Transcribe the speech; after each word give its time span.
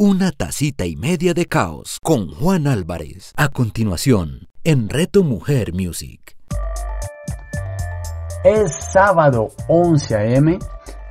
Una 0.00 0.30
tacita 0.30 0.86
y 0.86 0.94
media 0.94 1.34
de 1.34 1.46
caos 1.46 1.98
con 2.00 2.32
Juan 2.32 2.68
Álvarez. 2.68 3.32
A 3.34 3.48
continuación, 3.48 4.46
en 4.62 4.88
Reto 4.88 5.24
Mujer 5.24 5.72
Music. 5.72 6.36
Es 8.44 8.76
sábado 8.92 9.48
11 9.66 10.14
a.m. 10.14 10.60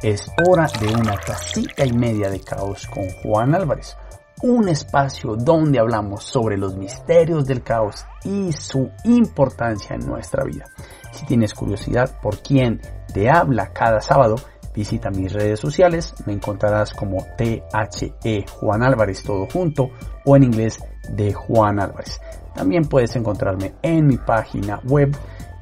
Es 0.02 0.32
hora 0.48 0.70
de 0.80 0.88
una 0.88 1.18
tacita 1.18 1.86
y 1.86 1.92
media 1.92 2.30
de 2.30 2.40
caos 2.40 2.88
con 2.88 3.10
Juan 3.24 3.56
Álvarez. 3.56 3.98
Un 4.42 4.70
espacio 4.70 5.36
donde 5.36 5.80
hablamos 5.80 6.24
sobre 6.24 6.56
los 6.56 6.78
misterios 6.78 7.46
del 7.46 7.64
caos 7.64 8.06
y 8.24 8.54
su 8.54 8.90
importancia 9.04 9.98
en 9.98 10.08
nuestra 10.08 10.46
vida. 10.46 10.64
Si 11.12 11.26
tienes 11.26 11.54
curiosidad 11.54 12.22
por 12.22 12.42
quién 12.42 12.80
te 13.14 13.30
habla 13.30 13.74
cada 13.74 14.00
sábado, 14.00 14.38
Visita 14.78 15.10
mis 15.10 15.34
redes 15.34 15.60
sociales, 15.60 16.14
me 16.28 16.34
encontrarás 16.34 16.94
como 16.94 17.26
THE 17.36 18.46
Juan 18.48 18.84
Álvarez 18.84 19.24
todo 19.24 19.48
junto 19.52 19.90
o 20.24 20.36
en 20.36 20.44
inglés 20.44 20.78
de 21.10 21.34
Juan 21.34 21.80
Álvarez. 21.80 22.22
También 22.54 22.84
puedes 22.84 23.16
encontrarme 23.16 23.74
en 23.82 24.06
mi 24.06 24.18
página 24.18 24.80
web 24.84 25.18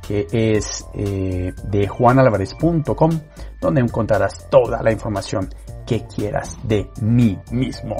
que 0.05 0.27
es 0.29 0.85
eh, 0.93 1.53
de 1.63 1.87
juanalvarez.com 1.87 3.11
donde 3.61 3.79
encontrarás 3.79 4.49
toda 4.49 4.83
la 4.83 4.91
información 4.91 5.47
que 5.87 6.05
quieras 6.05 6.57
de 6.63 6.89
mí 7.01 7.39
mismo. 7.51 7.95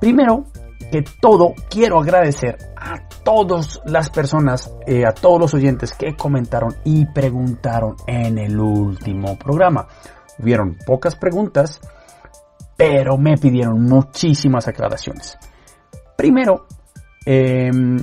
Primero 0.00 0.46
que 0.92 1.02
todo, 1.20 1.54
quiero 1.70 1.98
agradecer 1.98 2.58
a 2.76 3.08
todas 3.24 3.80
las 3.86 4.10
personas, 4.10 4.70
eh, 4.86 5.06
a 5.06 5.12
todos 5.12 5.40
los 5.40 5.54
oyentes 5.54 5.94
que 5.94 6.14
comentaron 6.14 6.76
y 6.84 7.06
preguntaron 7.06 7.96
en 8.06 8.36
el 8.36 8.60
último 8.60 9.38
programa. 9.38 9.88
Hubieron 10.38 10.76
pocas 10.86 11.16
preguntas, 11.16 11.80
pero 12.76 13.16
me 13.16 13.38
pidieron 13.38 13.82
muchísimas 13.82 14.68
aclaraciones. 14.68 15.38
Primero, 16.14 16.66
em, 17.24 17.96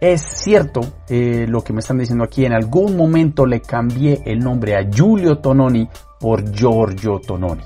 es 0.00 0.22
cierto 0.22 0.80
eh, 1.08 1.46
lo 1.48 1.62
que 1.64 1.72
me 1.72 1.80
están 1.80 1.98
diciendo 1.98 2.22
aquí. 2.22 2.44
En 2.44 2.52
algún 2.52 2.96
momento 2.96 3.46
le 3.46 3.60
cambié 3.60 4.22
el 4.26 4.38
nombre 4.38 4.76
a 4.76 4.88
Giulio 4.88 5.38
Tononi 5.38 5.88
por 6.20 6.52
Giorgio 6.52 7.18
Tononi. 7.18 7.64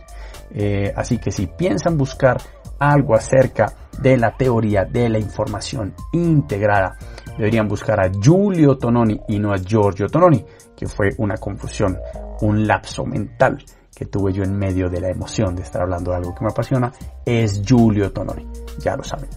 Eh, 0.54 0.90
así 0.96 1.18
que 1.18 1.30
si 1.30 1.46
piensan 1.46 1.98
buscar 1.98 2.38
algo 2.78 3.14
acerca 3.14 3.85
de 4.00 4.16
la 4.16 4.36
teoría 4.36 4.84
de 4.84 5.08
la 5.08 5.18
información 5.18 5.94
integrada, 6.12 6.96
deberían 7.36 7.68
buscar 7.68 8.00
a 8.00 8.10
Giulio 8.10 8.76
Tononi 8.78 9.20
y 9.28 9.38
no 9.38 9.52
a 9.52 9.58
Giorgio 9.58 10.06
Tononi, 10.06 10.44
que 10.76 10.86
fue 10.86 11.10
una 11.18 11.36
confusión, 11.36 11.98
un 12.40 12.66
lapso 12.66 13.04
mental 13.04 13.64
que 13.94 14.04
tuve 14.04 14.32
yo 14.32 14.42
en 14.42 14.56
medio 14.56 14.90
de 14.90 15.00
la 15.00 15.08
emoción 15.08 15.56
de 15.56 15.62
estar 15.62 15.80
hablando 15.80 16.10
de 16.10 16.18
algo 16.18 16.34
que 16.34 16.44
me 16.44 16.50
apasiona, 16.50 16.92
es 17.24 17.62
Giulio 17.64 18.12
Tononi, 18.12 18.46
ya 18.78 18.94
lo 18.94 19.02
saben. 19.02 19.30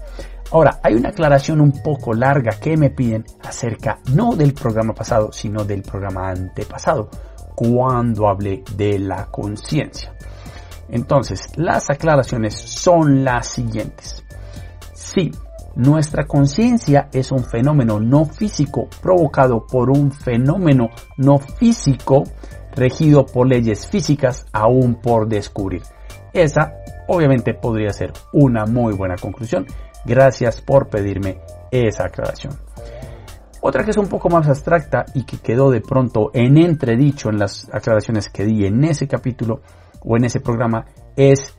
Ahora, 0.51 0.79
hay 0.83 0.95
una 0.95 1.09
aclaración 1.09 1.61
un 1.61 1.71
poco 1.83 2.13
larga 2.13 2.59
que 2.59 2.75
me 2.75 2.89
piden 2.89 3.23
acerca 3.43 3.99
no 4.13 4.35
del 4.35 4.53
programa 4.53 4.93
pasado, 4.93 5.31
sino 5.31 5.63
del 5.63 5.83
programa 5.83 6.29
antepasado, 6.29 7.09
cuando 7.55 8.27
hablé 8.27 8.63
de 8.75 8.99
la 8.99 9.27
conciencia. 9.27 10.13
Entonces, 10.89 11.47
las 11.55 11.89
aclaraciones 11.89 12.55
son 12.55 13.23
las 13.23 13.47
siguientes. 13.47 14.25
Sí, 15.11 15.31
nuestra 15.75 16.27
conciencia 16.27 17.09
es 17.11 17.31
un 17.31 17.43
fenómeno 17.43 17.99
no 17.99 18.25
físico 18.25 18.87
provocado 19.01 19.65
por 19.65 19.89
un 19.89 20.11
fenómeno 20.11 20.89
no 21.17 21.39
físico 21.39 22.25
regido 22.75 23.25
por 23.25 23.47
leyes 23.47 23.87
físicas 23.87 24.45
aún 24.53 25.01
por 25.01 25.27
descubrir. 25.27 25.81
Esa 26.31 26.75
obviamente 27.07 27.55
podría 27.55 27.89
ser 27.89 28.13
una 28.33 28.67
muy 28.67 28.93
buena 28.93 29.15
conclusión. 29.15 29.65
Gracias 30.05 30.61
por 30.61 30.89
pedirme 30.89 31.39
esa 31.71 32.05
aclaración. 32.05 32.53
Otra 33.61 33.83
que 33.83 33.89
es 33.89 33.97
un 33.97 34.09
poco 34.09 34.29
más 34.29 34.47
abstracta 34.47 35.05
y 35.15 35.23
que 35.23 35.39
quedó 35.39 35.71
de 35.71 35.81
pronto 35.81 36.29
en 36.35 36.55
entredicho 36.59 37.29
en 37.29 37.39
las 37.39 37.67
aclaraciones 37.73 38.29
que 38.29 38.45
di 38.45 38.67
en 38.67 38.83
ese 38.83 39.07
capítulo 39.07 39.61
o 40.01 40.17
en 40.17 40.25
ese 40.25 40.39
programa 40.39 40.85
es 41.15 41.58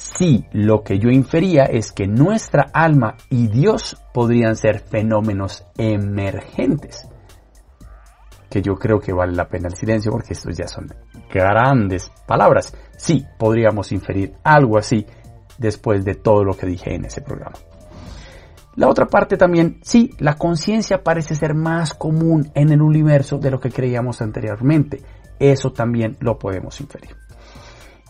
si 0.00 0.46
lo 0.52 0.82
que 0.82 0.98
yo 0.98 1.10
infería 1.10 1.64
es 1.64 1.92
que 1.92 2.06
nuestra 2.06 2.70
alma 2.72 3.16
y 3.28 3.48
Dios 3.48 4.02
podrían 4.14 4.56
ser 4.56 4.80
fenómenos 4.80 5.66
emergentes. 5.76 7.06
Que 8.48 8.62
yo 8.62 8.76
creo 8.76 8.98
que 8.98 9.12
vale 9.12 9.34
la 9.34 9.46
pena 9.46 9.68
el 9.68 9.76
silencio 9.76 10.10
porque 10.10 10.32
estos 10.32 10.56
ya 10.56 10.66
son 10.66 10.88
grandes 11.32 12.10
palabras. 12.26 12.74
Sí, 12.96 13.26
podríamos 13.38 13.92
inferir 13.92 14.32
algo 14.42 14.78
así 14.78 15.06
después 15.58 16.02
de 16.02 16.14
todo 16.14 16.44
lo 16.44 16.56
que 16.56 16.66
dije 16.66 16.94
en 16.94 17.04
ese 17.04 17.20
programa. 17.20 17.56
La 18.76 18.88
otra 18.88 19.06
parte 19.06 19.36
también, 19.36 19.80
sí, 19.82 20.10
la 20.18 20.36
conciencia 20.36 21.02
parece 21.02 21.34
ser 21.34 21.54
más 21.54 21.92
común 21.92 22.50
en 22.54 22.70
el 22.70 22.80
universo 22.80 23.36
de 23.36 23.50
lo 23.50 23.60
que 23.60 23.70
creíamos 23.70 24.22
anteriormente. 24.22 25.02
Eso 25.38 25.72
también 25.72 26.16
lo 26.20 26.38
podemos 26.38 26.80
inferir. 26.80 27.14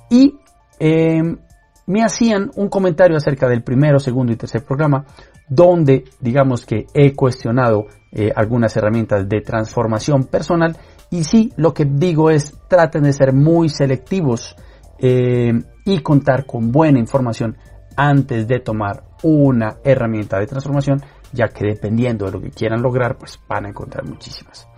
Y 0.09 0.39
em, 0.79 1.37
me 1.87 2.03
hacían 2.03 2.51
un 2.57 2.69
comentario 2.69 3.17
acerca 3.17 3.49
del 3.49 3.63
primero, 3.63 3.99
segundo 3.99 4.33
y 4.33 4.37
tercer 4.37 4.65
programa, 4.65 5.05
donde 5.49 6.05
digamos 6.21 6.65
que 6.65 6.87
he 6.95 7.15
cuestionado 7.15 7.87
eh, 8.13 8.31
algunas 8.35 8.77
herramientas 8.77 9.29
de 9.29 9.41
transformación 9.41 10.25
personal 10.25 10.77
y 11.11 11.25
sí, 11.25 11.53
lo 11.57 11.75
que 11.75 11.85
digo 11.85 12.31
es 12.31 12.57
traten 12.69 13.03
de 13.03 13.13
ser 13.13 13.33
muy 13.33 13.69
selectivos 13.69 14.55
em, 14.99 15.65
y 15.85 16.01
contar 16.01 16.47
con 16.47 16.71
buena 16.71 17.01
información 17.01 17.57
antes 17.97 18.47
de 18.47 18.61
tomar 18.61 19.03
una 19.25 19.79
herramienta 19.83 20.39
de 20.39 20.47
transformación, 20.47 21.03
ya 21.33 21.49
que 21.49 21.67
dependiendo 21.67 22.27
de 22.27 22.33
lo 22.33 22.41
que 22.41 22.51
quieran 22.51 22.81
lograr, 22.81 23.19
pues 23.19 23.41
van 23.49 23.67
a 23.67 23.69
encontrar 23.71 24.09
muchísimas. 24.09 24.69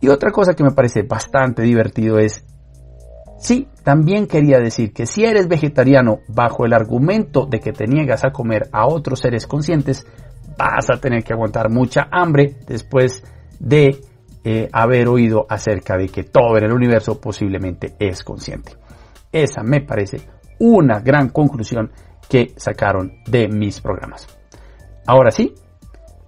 Y 0.00 0.08
otra 0.08 0.30
cosa 0.30 0.54
que 0.54 0.64
me 0.64 0.70
parece 0.70 1.02
bastante 1.02 1.62
divertido 1.62 2.18
es 2.18 2.44
Sí, 3.42 3.66
también 3.82 4.28
quería 4.28 4.60
decir 4.60 4.92
que 4.92 5.04
si 5.04 5.24
eres 5.24 5.48
vegetariano 5.48 6.20
bajo 6.28 6.64
el 6.64 6.72
argumento 6.72 7.44
de 7.44 7.58
que 7.58 7.72
te 7.72 7.88
niegas 7.88 8.24
a 8.24 8.30
comer 8.30 8.68
a 8.70 8.86
otros 8.86 9.18
seres 9.18 9.48
conscientes, 9.48 10.06
vas 10.56 10.88
a 10.90 11.00
tener 11.00 11.24
que 11.24 11.32
aguantar 11.32 11.68
mucha 11.68 12.06
hambre 12.12 12.54
después 12.68 13.24
de 13.58 14.00
eh, 14.44 14.68
haber 14.72 15.08
oído 15.08 15.44
acerca 15.48 15.96
de 15.96 16.08
que 16.08 16.22
todo 16.22 16.56
en 16.56 16.66
el 16.66 16.72
universo 16.72 17.20
posiblemente 17.20 17.96
es 17.98 18.22
consciente. 18.22 18.76
Esa 19.32 19.64
me 19.64 19.80
parece 19.80 20.20
una 20.60 21.00
gran 21.00 21.30
conclusión 21.30 21.90
que 22.28 22.54
sacaron 22.56 23.24
de 23.26 23.48
mis 23.48 23.80
programas. 23.80 24.28
Ahora 25.04 25.32
sí, 25.32 25.52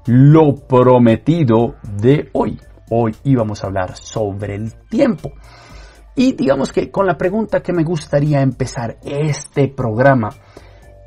lo 0.07 0.57
prometido 0.67 1.77
de 1.97 2.29
hoy. 2.33 2.59
Hoy 2.91 3.15
íbamos 3.23 3.63
a 3.63 3.69
hablar 3.69 3.97
sobre 3.97 4.57
el 4.57 4.75
tiempo. 4.89 5.31
Y 6.17 6.33
digamos 6.33 6.73
que 6.73 6.91
con 6.91 7.07
la 7.07 7.17
pregunta 7.17 7.61
que 7.61 7.73
me 7.73 7.83
gustaría 7.83 8.41
empezar 8.41 8.99
este 9.03 9.69
programa 9.69 10.31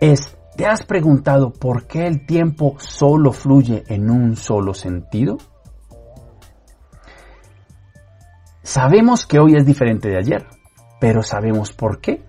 es, 0.01 0.38
¿te 0.56 0.66
has 0.66 0.84
preguntado 0.84 1.51
por 1.51 1.88
qué 1.88 2.06
el 2.07 2.25
tiempo 2.25 2.75
solo 2.79 3.31
fluye 3.31 3.84
en 3.88 4.09
un 4.09 4.35
solo 4.35 4.73
sentido? 4.73 5.38
Sabemos 8.63 9.25
que 9.25 9.40
hoy 9.40 9.56
es 9.56 9.66
diferente 9.66 10.09
de 10.09 10.18
ayer, 10.18 10.45
pero 11.00 11.24
¿sabemos 11.24 11.72
por 11.72 12.01
qué? 12.01 12.25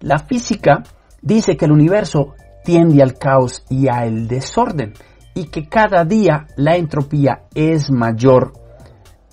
La 0.00 0.18
física 0.18 0.82
dice 1.22 1.56
que 1.56 1.66
el 1.66 1.72
universo 1.72 2.34
tiende 2.64 3.02
al 3.02 3.14
caos 3.14 3.64
y 3.68 3.86
al 3.88 4.26
desorden 4.26 4.94
y 5.34 5.44
que 5.44 5.68
cada 5.68 6.04
día 6.04 6.48
la 6.56 6.76
entropía 6.76 7.44
es 7.54 7.90
mayor 7.90 8.52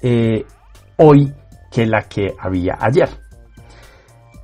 eh, 0.01 0.45
hoy 0.97 1.33
que 1.71 1.85
la 1.85 2.03
que 2.03 2.33
había 2.39 2.77
ayer. 2.79 3.09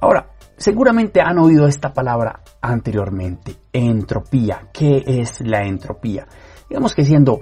Ahora, 0.01 0.27
seguramente 0.57 1.21
han 1.21 1.39
oído 1.39 1.67
esta 1.67 1.93
palabra 1.93 2.41
anteriormente, 2.61 3.55
entropía. 3.71 4.69
¿Qué 4.73 5.03
es 5.05 5.41
la 5.41 5.65
entropía? 5.65 6.27
Digamos 6.69 6.93
que 6.93 7.03
siendo 7.03 7.39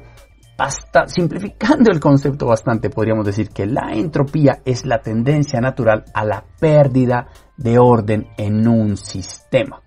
hasta 0.58 1.08
simplificando 1.08 1.92
el 1.92 2.00
concepto 2.00 2.46
bastante, 2.46 2.90
podríamos 2.90 3.26
decir 3.26 3.50
que 3.50 3.66
la 3.66 3.94
entropía 3.94 4.62
es 4.64 4.86
la 4.86 5.00
tendencia 5.00 5.60
natural 5.60 6.06
a 6.14 6.24
la 6.24 6.44
pérdida 6.60 7.28
de 7.58 7.80
orden 7.80 8.28
en 8.38 8.68
un 8.68 8.96
sistema. 8.96 9.82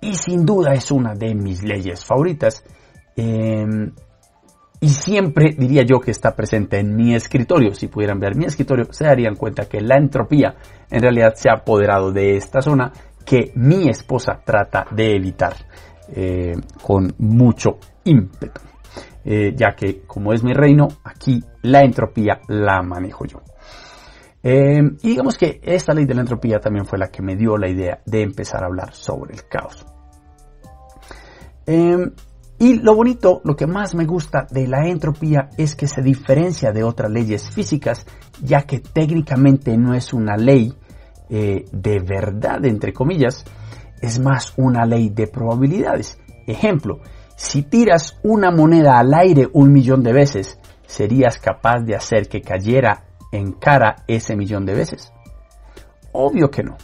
Y 0.00 0.14
sin 0.14 0.44
duda 0.44 0.72
es 0.74 0.90
una 0.90 1.14
de 1.14 1.34
mis 1.34 1.62
leyes 1.62 2.04
favoritas. 2.04 2.64
Em, 3.16 3.92
y 4.80 4.88
siempre 4.88 5.54
diría 5.56 5.82
yo 5.82 6.00
que 6.00 6.10
está 6.10 6.34
presente 6.34 6.78
en 6.78 6.94
mi 6.94 7.14
escritorio. 7.14 7.74
Si 7.74 7.88
pudieran 7.88 8.18
ver 8.18 8.36
mi 8.36 8.44
escritorio, 8.44 8.86
se 8.90 9.04
darían 9.04 9.36
cuenta 9.36 9.66
que 9.66 9.80
la 9.80 9.96
entropía 9.96 10.56
en 10.90 11.00
realidad 11.00 11.34
se 11.36 11.48
ha 11.48 11.60
apoderado 11.60 12.12
de 12.12 12.36
esta 12.36 12.60
zona 12.60 12.92
que 13.24 13.52
mi 13.54 13.88
esposa 13.88 14.40
trata 14.44 14.86
de 14.90 15.16
evitar 15.16 15.54
eh, 16.14 16.54
con 16.82 17.14
mucho 17.18 17.78
ímpetu. 18.04 18.60
Eh, 19.24 19.54
ya 19.56 19.74
que 19.74 20.02
como 20.02 20.34
es 20.34 20.44
mi 20.44 20.52
reino, 20.52 20.88
aquí 21.02 21.42
la 21.62 21.80
entropía 21.80 22.40
la 22.48 22.82
manejo 22.82 23.24
yo. 23.24 23.40
Eh, 24.42 24.82
y 25.02 25.08
digamos 25.08 25.38
que 25.38 25.60
esta 25.62 25.94
ley 25.94 26.04
de 26.04 26.14
la 26.14 26.20
entropía 26.20 26.58
también 26.58 26.84
fue 26.84 26.98
la 26.98 27.08
que 27.08 27.22
me 27.22 27.34
dio 27.34 27.56
la 27.56 27.70
idea 27.70 28.02
de 28.04 28.20
empezar 28.20 28.62
a 28.62 28.66
hablar 28.66 28.92
sobre 28.92 29.32
el 29.32 29.48
caos. 29.48 29.86
Y 32.64 32.78
lo 32.78 32.94
bonito, 32.94 33.42
lo 33.44 33.56
que 33.56 33.66
más 33.66 33.94
me 33.94 34.06
gusta 34.06 34.46
de 34.50 34.66
la 34.66 34.88
entropía 34.88 35.50
es 35.58 35.76
que 35.76 35.86
se 35.86 36.00
diferencia 36.00 36.72
de 36.72 36.82
otras 36.82 37.10
leyes 37.10 37.50
físicas, 37.50 38.06
ya 38.42 38.62
que 38.62 38.80
técnicamente 38.80 39.76
no 39.76 39.92
es 39.92 40.14
una 40.14 40.38
ley 40.38 40.72
eh, 41.28 41.66
de 41.70 42.00
verdad, 42.00 42.64
entre 42.64 42.94
comillas, 42.94 43.44
es 44.00 44.18
más 44.18 44.54
una 44.56 44.86
ley 44.86 45.10
de 45.10 45.26
probabilidades. 45.26 46.18
Ejemplo, 46.46 47.00
si 47.36 47.64
tiras 47.64 48.18
una 48.22 48.50
moneda 48.50 48.98
al 48.98 49.12
aire 49.12 49.46
un 49.52 49.70
millón 49.70 50.02
de 50.02 50.14
veces, 50.14 50.58
¿serías 50.86 51.36
capaz 51.36 51.80
de 51.80 51.96
hacer 51.96 52.30
que 52.30 52.40
cayera 52.40 53.04
en 53.30 53.52
cara 53.52 53.96
ese 54.06 54.36
millón 54.36 54.64
de 54.64 54.72
veces? 54.72 55.12
Obvio 56.12 56.50
que 56.50 56.62
no. 56.62 56.78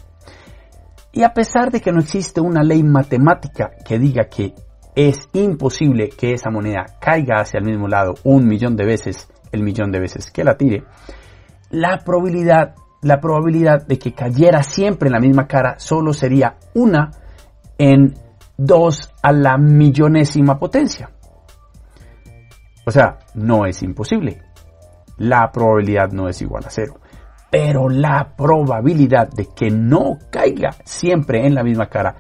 Y 1.11 1.23
a 1.23 1.33
pesar 1.33 1.71
de 1.71 1.81
que 1.81 1.91
no 1.91 2.01
existe 2.01 2.43
una 2.43 2.63
ley 2.63 2.83
matemática 2.83 3.71
que 3.83 3.99
diga 3.99 4.29
que 4.29 4.55
es 4.95 5.29
imposible 5.33 6.09
que 6.09 6.33
esa 6.33 6.51
moneda 6.51 6.87
caiga 7.01 7.41
hacia 7.41 7.59
el 7.59 7.65
mismo 7.65 7.89
lado 7.89 8.15
un 8.25 8.47
millón 8.47 8.77
de 8.77 8.85
veces, 8.85 9.29
el 9.53 9.63
millón 9.63 9.93
de 9.93 10.01
veces 10.01 10.31
que 10.31 10.45
la 10.45 10.57
tire, 10.57 10.85
la 11.71 11.99
probabilidad, 12.05 12.75
la 13.03 13.21
probabilidad 13.21 13.87
de 13.87 13.99
que 13.99 14.13
cayera 14.13 14.63
siempre 14.63 15.09
en 15.09 15.13
la 15.13 15.21
misma 15.21 15.47
cara 15.47 15.79
solo 15.79 16.13
sería 16.13 16.57
una 16.75 17.11
en 17.79 18.15
2 18.57 19.13
a 19.23 19.33
la 19.33 19.57
millonésima 19.57 20.59
potencia. 20.59 21.11
O 22.85 22.91
sea, 22.91 23.19
no 23.35 23.67
es 23.67 23.83
imposible. 23.83 24.43
La 25.19 25.51
probabilidad 25.53 26.11
no 26.11 26.29
es 26.29 26.43
igual 26.43 26.65
a 26.67 26.71
cero. 26.71 26.99
Pero 27.51 27.89
la 27.89 28.35
probabilidad 28.37 29.29
de 29.29 29.47
que 29.55 29.71
no 29.71 30.19
caiga 30.31 30.71
siempre 30.85 31.47
en 31.47 31.55
la 31.55 31.63
misma 31.63 31.87
cara 31.87 32.17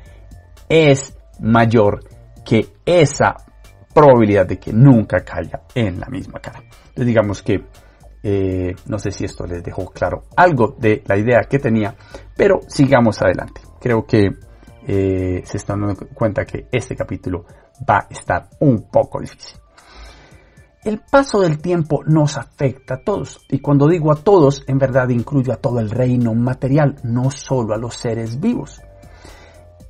es 0.69 1.17
mayor 1.41 2.01
que 2.45 2.69
esa 2.85 3.37
probabilidad 3.95 4.47
de 4.47 4.59
que 4.59 4.73
nunca 4.73 5.25
caiga 5.25 5.63
en 5.75 5.99
la 5.99 6.07
misma 6.07 6.41
cara. 6.41 6.61
Entonces 6.61 7.07
digamos 7.07 7.43
que 7.43 7.65
eh, 8.23 8.75
no 8.87 8.99
sé 8.99 9.11
si 9.11 9.25
esto 9.25 9.47
les 9.47 9.63
dejó 9.63 9.87
claro 9.87 10.25
algo 10.37 10.77
de 10.79 11.03
la 11.07 11.17
idea 11.17 11.41
que 11.49 11.59
tenía, 11.59 11.95
pero 12.37 12.61
sigamos 12.69 13.21
adelante. 13.23 13.63
Creo 13.81 14.05
que 14.05 14.31
eh, 14.87 15.43
se 15.45 15.57
están 15.57 15.81
dando 15.81 16.07
cuenta 16.15 16.45
que 16.45 16.67
este 16.71 16.95
capítulo 16.95 17.45
va 17.89 17.99
a 17.99 18.07
estar 18.11 18.49
un 18.61 18.89
poco 18.91 19.21
difícil. 19.21 19.59
El 20.83 21.01
paso 21.01 21.41
del 21.41 21.61
tiempo 21.61 22.03
nos 22.07 22.39
afecta 22.39 22.95
a 22.95 23.05
todos, 23.05 23.45
y 23.51 23.61
cuando 23.61 23.87
digo 23.87 24.11
a 24.13 24.17
todos, 24.17 24.65
en 24.67 24.79
verdad 24.79 25.11
incluyo 25.11 25.53
a 25.53 25.57
todo 25.57 25.79
el 25.79 25.91
reino 25.91 26.35
material, 26.35 26.97
no 27.03 27.31
solo 27.31 27.75
a 27.75 27.79
los 27.79 27.97
seres 27.97 28.41
vivos. 28.41 28.81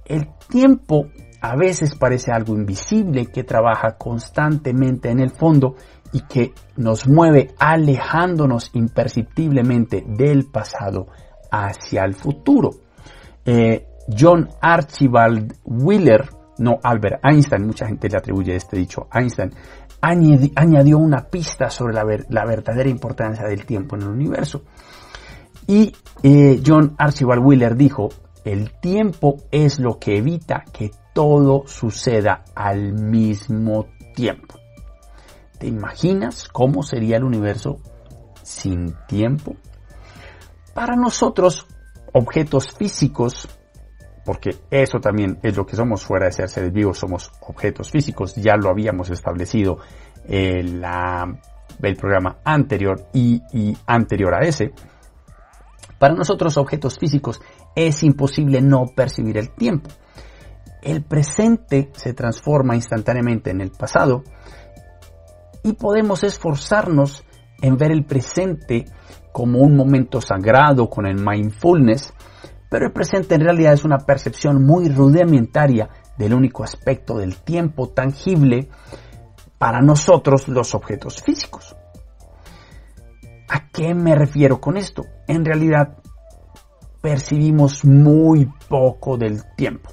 El 0.05 0.29
tiempo 0.49 1.07
a 1.41 1.57
veces 1.57 1.95
parece 1.95 2.33
algo 2.33 2.55
invisible 2.55 3.27
que 3.27 3.45
trabaja 3.45 3.97
constantemente 3.97 5.11
en 5.11 5.21
el 5.21 5.31
fondo 5.31 5.77
y 6.13 6.23
que 6.23 6.53
nos 6.77 7.09
mueve 7.09 7.55
alejándonos 7.59 8.71
imperceptiblemente 8.75 10.05
del 10.07 10.47
pasado 10.47 11.07
hacia 11.51 12.05
el 12.05 12.15
futuro. 12.15 12.71
Eh, 13.45 13.87
John 14.19 14.49
Archibald 14.61 15.55
Wheeler, 15.65 16.29
no 16.59 16.79
Albert 16.83 17.21
Einstein, 17.25 17.67
mucha 17.67 17.87
gente 17.87 18.09
le 18.09 18.19
atribuye 18.19 18.57
este 18.57 18.77
dicho 18.77 19.07
a 19.11 19.21
Einstein, 19.21 19.53
añadió 20.01 20.99
una 20.99 21.27
pista 21.27 21.71
sobre 21.71 21.95
la, 21.95 22.45
verdadera 22.45 22.89
importancia 22.89 23.47
del 23.47 23.65
tiempo 23.65 23.97
en 23.97 24.03
el 24.03 24.09
universo. 24.09 24.63
Y 25.67 25.95
eh, 26.23 26.61
John 26.67 26.95
Archibald 26.99 27.45
Wheeler 27.45 27.77
dijo, 27.77 28.09
el 28.45 28.73
tiempo 28.81 29.37
es 29.51 29.79
lo 29.79 29.99
que 29.99 30.19
evita 30.19 30.65
que 30.73 30.91
todo 31.13 31.67
suceda 31.67 32.45
al 32.55 32.93
mismo 32.95 33.87
tiempo. 34.15 34.55
¿Te 35.59 35.67
imaginas 35.67 36.49
cómo 36.49 36.83
sería 36.83 37.17
el 37.17 37.25
universo 37.25 37.79
sin 38.43 38.95
tiempo? 39.07 39.57
Para 40.75 40.97
nosotros, 40.97 41.67
objetos 42.13 42.73
físicos 42.73 43.49
porque 44.25 44.51
eso 44.71 45.01
también 45.01 45.39
es 45.43 45.57
lo 45.57 45.67
que 45.67 45.77
somos 45.77 46.05
fuera 46.05 46.27
de 46.27 46.33
ser 46.33 46.49
seres 46.49 46.73
vivos, 46.73 46.99
somos 46.99 47.33
objetos 47.41 47.91
físicos, 47.91 48.35
ya 48.37 48.57
lo 48.57 48.71
habíamos 48.71 49.11
establecido 49.11 49.79
en 50.25 50.85
el 51.83 51.97
programa 51.97 52.39
anterior 52.45 53.09
y, 53.13 53.43
y 53.53 53.77
anterior 53.87 54.35
a 54.35 54.47
ese. 54.47 54.73
Para 55.99 56.15
nosotros 56.15 56.57
objetos 56.59 56.99
físicos 56.99 57.41
es 57.75 58.03
imposible 58.03 58.61
no 58.61 58.87
percibir 58.95 59.39
el 59.39 59.51
tiempo. 59.51 59.91
El 60.83 61.03
presente 61.03 61.91
se 61.95 62.15
transforma 62.15 62.75
instantáneamente 62.75 63.51
en 63.51 63.61
el 63.61 63.71
pasado 63.71 64.25
y 65.63 65.75
podemos 65.75 66.25
esforzarnos 66.25 67.25
en 67.61 67.77
ver 67.77 67.93
el 67.93 68.05
presente 68.05 68.87
como 69.33 69.61
un 69.61 69.77
momento 69.77 70.21
sagrado 70.21 70.89
con 70.89 71.07
el 71.07 71.17
mindfulness 71.17 72.13
pero 72.71 72.87
el 72.87 72.93
presente 72.93 73.35
en 73.35 73.43
realidad 73.43 73.73
es 73.73 73.85
una 73.85 73.99
percepción 73.99 74.65
muy 74.65 74.89
rudimentaria 74.89 75.91
del 76.17 76.33
único 76.33 76.63
aspecto 76.63 77.19
del 77.19 77.37
tiempo 77.39 77.89
tangible 77.89 78.69
para 79.59 79.81
nosotros 79.81 80.47
los 80.49 80.75
objetos 80.75 81.21
físicos. 81.21 81.77
¿A 83.49 83.69
qué 83.73 83.93
me 83.93 84.15
refiero 84.15 84.61
con 84.61 84.77
esto? 84.77 85.03
En 85.27 85.45
realidad 85.45 85.99
percibimos 87.01 87.85
muy 87.85 88.49
poco 88.69 89.17
del 89.17 89.43
tiempo. 89.57 89.91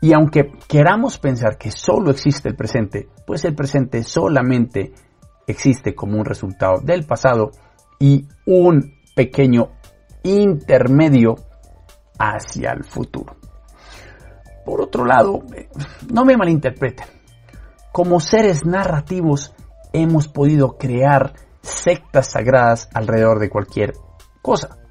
Y 0.00 0.12
aunque 0.14 0.52
queramos 0.66 1.18
pensar 1.18 1.56
que 1.56 1.70
solo 1.70 2.10
existe 2.10 2.48
el 2.48 2.56
presente, 2.56 3.08
pues 3.26 3.44
el 3.44 3.54
presente 3.54 4.02
solamente 4.02 4.92
existe 5.46 5.94
como 5.94 6.18
un 6.18 6.24
resultado 6.24 6.80
del 6.82 7.04
pasado 7.04 7.52
y 8.00 8.26
un 8.46 8.94
pequeño 9.14 9.70
intermedio 10.24 11.36
hacia 12.18 12.72
el 12.72 12.84
futuro. 12.84 13.36
Por 14.64 14.80
otro 14.80 15.04
lado, 15.04 15.42
no 16.12 16.24
me 16.24 16.36
malinterpreten, 16.36 17.06
como 17.92 18.20
seres 18.20 18.64
narrativos 18.64 19.54
hemos 19.92 20.28
podido 20.28 20.78
crear 20.78 21.34
sectas 21.60 22.32
sagradas 22.32 22.88
alrededor 22.94 23.38
de 23.38 23.50
cualquier 23.50 23.92
cosa. 24.40 24.81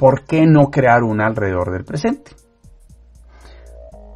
¿Por 0.00 0.24
qué 0.24 0.46
no 0.46 0.70
crear 0.70 1.04
una 1.04 1.26
alrededor 1.26 1.70
del 1.70 1.84
presente? 1.84 2.32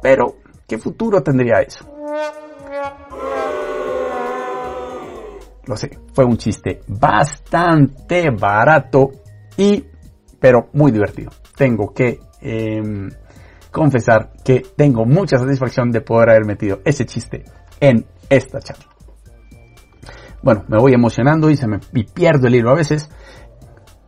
Pero, 0.01 0.35
¿qué 0.67 0.77
futuro 0.77 1.21
tendría 1.21 1.61
eso? 1.61 1.85
Lo 5.67 5.77
sé, 5.77 5.97
fue 6.13 6.25
un 6.25 6.37
chiste 6.37 6.81
bastante 6.87 8.29
barato 8.31 9.11
y, 9.57 9.85
pero 10.39 10.69
muy 10.73 10.91
divertido 10.91 11.31
tengo 11.55 11.93
que 11.93 12.19
em, 12.41 13.09
confesar 13.71 14.31
que 14.43 14.61
tengo 14.75 15.05
mucha 15.05 15.37
satisfacción 15.37 15.91
de 15.91 16.01
poder 16.01 16.31
haber 16.31 16.45
metido 16.45 16.81
ese 16.85 17.05
chiste 17.05 17.43
en 17.79 18.05
esta 18.29 18.59
charla. 18.59 18.85
Bueno, 20.41 20.63
me 20.67 20.77
voy 20.77 20.93
emocionando 20.93 21.49
y 21.49 21.57
se 21.57 21.67
me 21.67 21.79
pierdo 22.13 22.47
el 22.47 22.55
hilo 22.55 22.69
a 22.69 22.75
veces. 22.75 23.09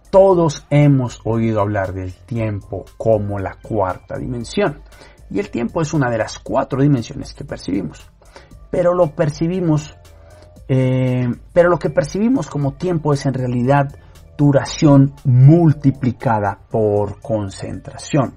Todos 0.10 0.66
hemos 0.70 1.20
oído 1.26 1.62
hablar 1.62 1.94
del 1.94 2.14
tiempo 2.14 2.86
como 2.98 3.40
la 3.40 3.58
cuarta 3.62 4.18
dimensión. 4.18 4.82
Y 5.30 5.40
el 5.40 5.50
tiempo 5.50 5.82
es 5.82 5.94
una 5.94 6.10
de 6.10 6.18
las 6.18 6.40
cuatro 6.40 6.82
dimensiones 6.82 7.34
que 7.34 7.44
percibimos. 7.44 8.10
Pero 8.72 8.94
lo 8.94 9.12
percibimos, 9.12 9.98
eh, 10.70 11.28
pero 11.52 11.70
lo 11.70 11.78
que 11.78 11.90
percibimos 11.90 12.48
como 12.48 12.74
tiempo 12.74 13.14
es 13.14 13.26
en 13.26 13.34
realidad 13.34 13.88
duración 14.38 15.14
multiplicada 15.26 16.60
por 16.70 17.20
concentración. 17.20 18.36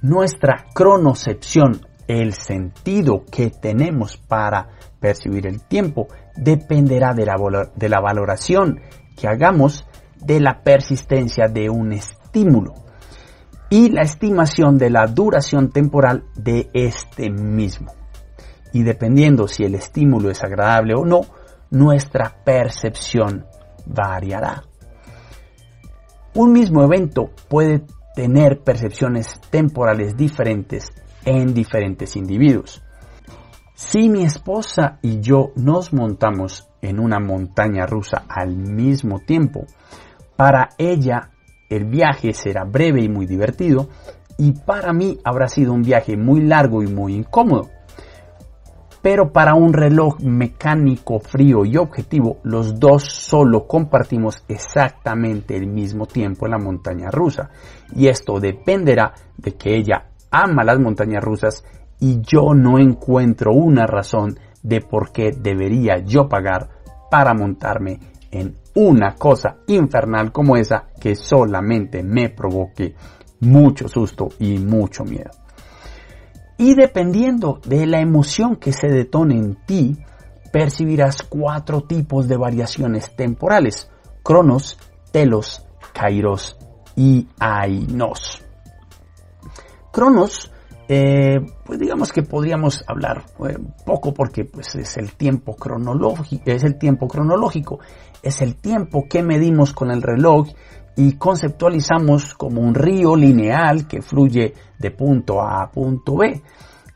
Nuestra 0.00 0.66
cronocepción, 0.72 1.86
el 2.06 2.32
sentido 2.32 3.24
que 3.30 3.50
tenemos 3.50 4.16
para 4.16 4.68
percibir 5.00 5.46
el 5.46 5.62
tiempo, 5.62 6.06
dependerá 6.36 7.12
de 7.12 7.26
la, 7.26 7.36
de 7.74 7.88
la 7.88 8.00
valoración 8.00 8.80
que 9.16 9.26
hagamos 9.26 9.84
de 10.20 10.40
la 10.40 10.62
persistencia 10.62 11.46
de 11.48 11.70
un 11.70 11.92
estímulo 11.92 12.74
y 13.70 13.90
la 13.90 14.02
estimación 14.02 14.78
de 14.78 14.90
la 14.90 15.06
duración 15.06 15.70
temporal 15.70 16.24
de 16.34 16.70
este 16.72 17.30
mismo. 17.30 17.92
Y 18.72 18.82
dependiendo 18.82 19.48
si 19.48 19.64
el 19.64 19.74
estímulo 19.74 20.30
es 20.30 20.42
agradable 20.42 20.94
o 20.94 21.04
no, 21.04 21.20
nuestra 21.70 22.36
percepción 22.44 23.46
variará. 23.86 24.64
Un 26.34 26.52
mismo 26.52 26.82
evento 26.82 27.30
puede 27.48 27.84
tener 28.14 28.60
percepciones 28.62 29.40
temporales 29.50 30.16
diferentes 30.16 30.90
en 31.24 31.52
diferentes 31.54 32.16
individuos. 32.16 32.82
Si 33.74 34.08
mi 34.08 34.24
esposa 34.24 34.98
y 35.02 35.20
yo 35.20 35.52
nos 35.56 35.92
montamos 35.92 36.68
en 36.82 36.98
una 36.98 37.20
montaña 37.20 37.86
rusa 37.86 38.24
al 38.28 38.56
mismo 38.56 39.20
tiempo, 39.20 39.66
Para 40.38 40.68
ella 40.78 41.30
el 41.68 41.86
viaje 41.86 42.32
será 42.32 42.62
breve 42.62 43.02
y 43.02 43.08
muy 43.08 43.26
divertido 43.26 43.88
y 44.38 44.52
para 44.52 44.92
mí 44.92 45.18
habrá 45.24 45.48
sido 45.48 45.72
un 45.72 45.82
viaje 45.82 46.16
muy 46.16 46.42
largo 46.42 46.80
y 46.80 46.86
muy 46.86 47.16
incómodo. 47.16 47.70
Pero 49.02 49.32
para 49.32 49.56
un 49.56 49.72
reloj 49.72 50.20
mecánico 50.20 51.18
frío 51.18 51.64
y 51.64 51.76
objetivo, 51.76 52.38
los 52.44 52.78
dos 52.78 53.02
solo 53.02 53.66
compartimos 53.66 54.44
exactamente 54.46 55.56
el 55.56 55.66
mismo 55.66 56.06
tiempo 56.06 56.46
en 56.46 56.52
la 56.52 56.58
montaña 56.58 57.10
rusa. 57.10 57.50
Y 57.96 58.06
esto 58.06 58.38
dependerá 58.38 59.14
de 59.36 59.56
que 59.56 59.74
ella 59.74 60.10
ama 60.30 60.62
las 60.62 60.78
montañas 60.78 61.24
rusas 61.24 61.64
y 61.98 62.20
yo 62.20 62.54
no 62.54 62.78
encuentro 62.78 63.54
una 63.54 63.88
razón 63.88 64.38
de 64.62 64.82
por 64.82 65.10
qué 65.10 65.32
debería 65.32 65.98
yo 65.98 66.28
pagar 66.28 66.68
para 67.10 67.34
montarme 67.34 67.98
en 68.30 68.54
una 68.78 69.16
cosa 69.16 69.56
infernal 69.66 70.30
como 70.30 70.56
esa 70.56 70.86
que 71.00 71.16
solamente 71.16 72.04
me 72.04 72.28
provoque 72.28 72.94
mucho 73.40 73.88
susto 73.88 74.28
y 74.38 74.58
mucho 74.58 75.02
miedo. 75.02 75.30
Y 76.58 76.76
dependiendo 76.76 77.60
de 77.64 77.86
la 77.86 78.00
emoción 78.00 78.54
que 78.54 78.72
se 78.72 78.86
detone 78.86 79.36
en 79.36 79.56
ti, 79.66 79.96
percibirás 80.52 81.22
cuatro 81.22 81.80
tipos 81.82 82.28
de 82.28 82.36
variaciones 82.36 83.16
temporales, 83.16 83.90
cronos, 84.22 84.78
telos, 85.10 85.66
kairos 85.92 86.56
y 86.94 87.26
ainos. 87.40 88.44
Cronos, 89.90 90.52
eh, 90.90 91.36
pues 91.66 91.78
digamos 91.78 92.12
que 92.12 92.22
podríamos 92.22 92.82
hablar 92.86 93.24
eh, 93.46 93.58
poco 93.84 94.14
porque 94.14 94.46
pues 94.46 94.74
es 94.74 94.96
el 94.96 95.12
tiempo 95.12 95.54
cronológico, 95.54 96.44
es 96.46 96.64
el 96.64 96.78
tiempo 96.78 97.06
cronológico, 97.06 97.78
es 98.22 98.42
el 98.42 98.56
tiempo 98.56 99.06
que 99.08 99.22
medimos 99.22 99.72
con 99.72 99.90
el 99.90 100.02
reloj 100.02 100.48
y 100.96 101.12
conceptualizamos 101.12 102.34
como 102.34 102.60
un 102.60 102.74
río 102.74 103.14
lineal 103.14 103.86
que 103.86 104.02
fluye 104.02 104.54
de 104.78 104.90
punto 104.90 105.40
A 105.40 105.62
a 105.62 105.70
punto 105.70 106.16
B. 106.16 106.42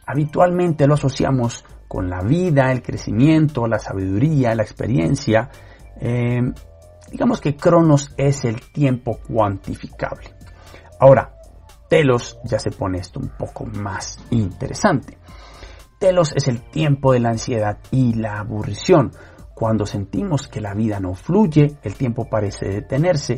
Habitualmente 0.06 0.86
lo 0.86 0.94
asociamos 0.94 1.64
con 1.86 2.10
la 2.10 2.20
vida, 2.22 2.72
el 2.72 2.82
crecimiento, 2.82 3.66
la 3.66 3.78
sabiduría, 3.78 4.54
la 4.54 4.62
experiencia. 4.62 5.50
Eh, 6.00 6.40
digamos 7.10 7.40
que 7.40 7.54
Cronos 7.54 8.12
es 8.16 8.44
el 8.44 8.60
tiempo 8.72 9.18
cuantificable. 9.18 10.34
Ahora, 10.98 11.34
Telos 11.88 12.38
ya 12.44 12.58
se 12.58 12.70
pone 12.70 12.98
esto 12.98 13.20
un 13.20 13.28
poco 13.38 13.66
más 13.66 14.18
interesante. 14.30 15.18
Telos 15.98 16.32
es 16.34 16.48
el 16.48 16.62
tiempo 16.62 17.12
de 17.12 17.20
la 17.20 17.28
ansiedad 17.28 17.78
y 17.90 18.14
la 18.14 18.40
aburrición. 18.40 19.12
Cuando 19.62 19.86
sentimos 19.86 20.48
que 20.48 20.60
la 20.60 20.74
vida 20.74 20.98
no 20.98 21.14
fluye, 21.14 21.76
el 21.84 21.94
tiempo 21.94 22.28
parece 22.28 22.66
detenerse 22.66 23.36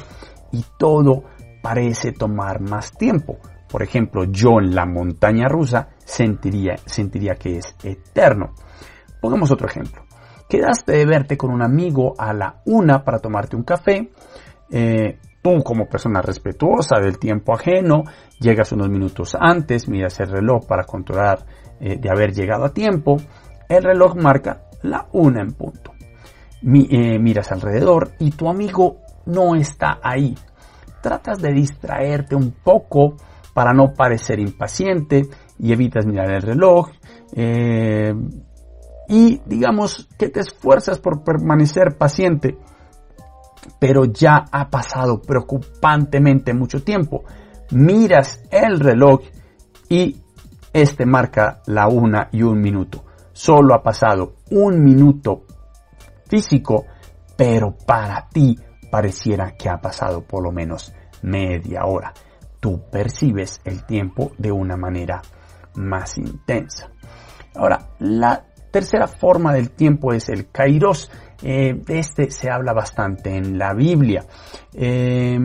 y 0.53 0.65
todo 0.79 1.25
parece 1.63 2.13
tomar 2.13 2.63
más 2.63 2.93
tiempo. 2.93 3.37
Por 3.69 3.83
ejemplo, 3.83 4.25
yo 4.25 4.59
en 4.59 4.75
la 4.75 4.87
montaña 4.87 5.49
rusa 5.49 5.91
sentiría, 5.99 6.77
sentiría 6.87 7.35
que 7.35 7.59
es 7.59 7.77
eterno. 7.85 8.55
Pongamos 9.21 9.51
otro 9.51 9.69
ejemplo. 9.69 10.07
Quedaste 10.49 10.93
de 10.93 11.05
verte 11.05 11.37
con 11.37 11.51
un 11.51 11.61
amigo 11.61 12.15
a 12.17 12.33
la 12.33 12.63
una 12.65 13.05
para 13.05 13.19
tomarte 13.19 13.57
un 13.57 13.65
café. 13.65 14.11
Eh, 14.71 15.19
tú 15.43 15.63
como 15.63 15.91
persona 15.91 16.23
respetuosa 16.23 17.01
del 17.03 17.19
tiempo 17.19 17.53
ajeno, 17.53 18.05
llegas 18.41 18.73
unos 18.73 18.89
minutos 18.89 19.37
antes, 19.39 19.91
miras 19.91 20.19
el 20.21 20.31
reloj 20.31 20.67
para 20.67 20.85
controlar 20.85 21.45
eh, 21.81 21.99
de 22.01 22.09
haber 22.09 22.33
llegado 22.33 22.65
a 22.65 22.73
tiempo. 22.73 23.19
El 23.69 23.83
reloj 23.83 24.17
marca 24.17 24.71
la 24.85 25.07
una 25.13 25.43
en 25.43 25.53
punto. 25.53 25.94
Eh, 26.67 27.19
miras 27.19 27.53
alrededor 27.53 28.13
y 28.19 28.31
tu 28.31 28.49
amigo 28.49 28.97
no 29.27 29.55
está 29.55 29.99
ahí. 30.03 30.35
Tratas 31.03 31.43
de 31.43 31.53
distraerte 31.53 32.35
un 32.35 32.53
poco 32.53 33.17
para 33.53 33.75
no 33.75 33.93
parecer 33.93 34.41
impaciente 34.41 35.29
y 35.59 35.73
evitas 35.73 36.07
mirar 36.07 36.31
el 36.31 36.43
reloj. 36.43 36.89
Eh, 37.35 38.15
y 39.09 39.41
digamos 39.45 40.09
que 40.19 40.31
te 40.31 40.41
esfuerzas 40.41 40.99
por 40.99 41.23
permanecer 41.23 41.99
paciente, 41.99 42.57
pero 43.79 44.07
ya 44.07 44.47
ha 44.51 44.71
pasado 44.71 45.21
preocupantemente 45.21 46.55
mucho 46.55 46.83
tiempo. 46.83 47.25
Miras 47.73 48.43
el 48.51 48.81
reloj 48.81 49.21
y 49.91 50.17
este 50.73 51.05
marca 51.05 51.61
la 51.67 51.89
una 51.89 52.29
y 52.33 52.43
un 52.43 52.61
minuto. 52.63 53.05
Solo 53.33 53.75
ha 53.75 53.83
pasado 53.83 54.37
un 54.51 54.83
minuto 54.83 55.44
físico, 56.35 56.87
pero 57.37 57.77
para 57.87 58.29
ti 58.29 58.59
pareciera 58.91 59.53
que 59.53 59.69
ha 59.69 59.79
pasado 59.79 60.23
por 60.23 60.43
lo 60.43 60.51
menos 60.51 60.93
media 61.23 61.85
hora. 61.85 62.13
Tú 62.59 62.83
percibes 62.91 63.61
el 63.65 63.85
tiempo 63.87 64.33
de 64.37 64.51
una 64.51 64.77
manera 64.77 65.23
más 65.77 66.19
intensa. 66.19 66.91
Ahora, 67.55 67.91
la 68.01 68.47
tercera 68.73 69.07
forma 69.07 69.53
del 69.53 69.71
tiempo 69.71 70.13
es 70.13 70.29
el 70.29 70.51
kairos. 70.51 71.09
Eh, 71.43 71.75
de 71.75 71.99
este 72.01 72.31
se 72.31 72.51
habla 72.51 72.73
bastante 72.73 73.37
en 73.37 73.59
la 73.59 73.75
Biblia. 73.75 74.25
Eh, 74.73 75.39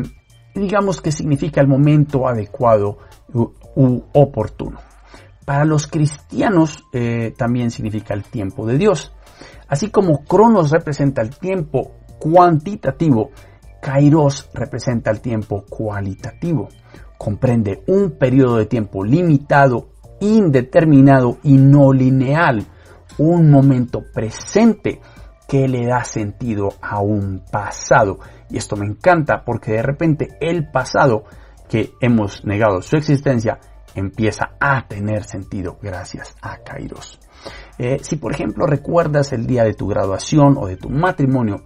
digamos 0.56 1.02
que 1.02 1.12
significa 1.12 1.62
el 1.62 1.68
momento 1.68 2.28
adecuado 2.28 2.98
u, 3.34 4.04
oportuno. 4.14 4.80
Para 5.46 5.66
los 5.66 5.86
cristianos 5.86 6.84
eh, 6.94 7.34
también 7.38 7.70
significa 7.70 8.16
el 8.16 8.24
tiempo 8.24 8.66
de 8.66 8.78
Dios. 8.78 9.14
Así 9.70 9.90
como 9.90 10.24
Cronos 10.24 10.72
representa 10.72 11.22
el 11.22 11.38
tiempo 11.38 11.92
cuantitativo, 12.20 13.32
Kairos 13.82 14.50
representa 14.54 15.12
el 15.12 15.22
tiempo 15.22 15.64
cualitativo. 15.70 16.68
Comprende 17.18 17.84
un 17.88 18.18
periodo 18.18 18.58
de 18.58 18.66
tiempo 18.66 19.04
limitado, 19.04 19.90
indeterminado 20.20 21.38
y 21.44 21.58
no 21.58 21.94
lineal. 21.94 22.66
Un 23.18 23.50
momento 23.50 24.04
presente 24.14 25.02
que 25.48 25.68
le 25.68 25.88
da 25.88 26.04
sentido 26.04 26.70
a 26.82 27.00
un 27.02 27.44
pasado. 27.52 28.20
Y 28.50 28.58
esto 28.58 28.76
me 28.76 28.86
encanta 28.86 29.44
porque 29.46 29.74
de 29.74 29.82
repente 29.82 30.30
el 30.40 30.70
pasado 30.70 31.24
que 31.68 31.94
hemos 32.02 32.44
negado 32.46 32.82
su 32.82 32.96
existencia 32.98 33.60
empieza 33.96 34.52
a 34.60 34.88
tener 34.88 35.24
sentido 35.24 35.78
gracias 35.82 36.36
a 36.42 36.58
Kairos. 36.58 37.20
Eh, 37.80 38.00
si 38.02 38.18
por 38.18 38.34
ejemplo 38.34 38.68
recuerdas 38.68 39.32
el 39.32 39.48
día 39.48 39.64
de 39.64 39.74
tu 39.74 39.88
graduación 39.88 40.58
o 40.58 40.68
de 40.68 40.76
tu 40.76 40.90
matrimonio, 40.90 41.64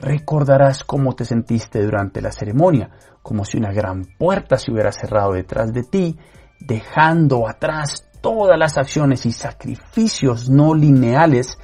recordarás 0.00 0.82
cómo 0.82 1.14
te 1.14 1.24
sentiste 1.24 1.80
durante 1.82 2.20
la 2.20 2.32
ceremonia, 2.32 2.90
como 3.22 3.44
si 3.44 3.56
una 3.56 3.72
gran 3.72 4.04
puerta 4.18 4.58
se 4.58 4.72
hubiera 4.72 4.90
cerrado 4.90 5.34
detrás 5.34 5.72
de 5.72 5.84
ti, 5.84 6.18
dejando 6.58 7.48
atrás 7.48 8.08
todas 8.20 8.58
las 8.58 8.76
acciones 8.78 9.26
y 9.26 9.32
sacrificios 9.32 10.50
no 10.50 10.74
lineales 10.74 11.56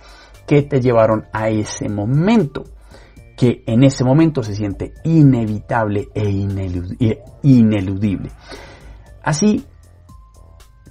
que 0.47 0.63
te 0.63 0.81
llevaron 0.81 1.25
a 1.33 1.49
ese 1.49 1.89
momento, 1.89 2.63
que 3.37 3.65
en 3.67 3.83
ese 3.83 4.05
momento 4.05 4.45
se 4.45 4.55
siente 4.55 4.95
inevitable 5.03 6.07
e 6.15 6.31
ineludible. 7.43 8.31
Así, 9.21 9.67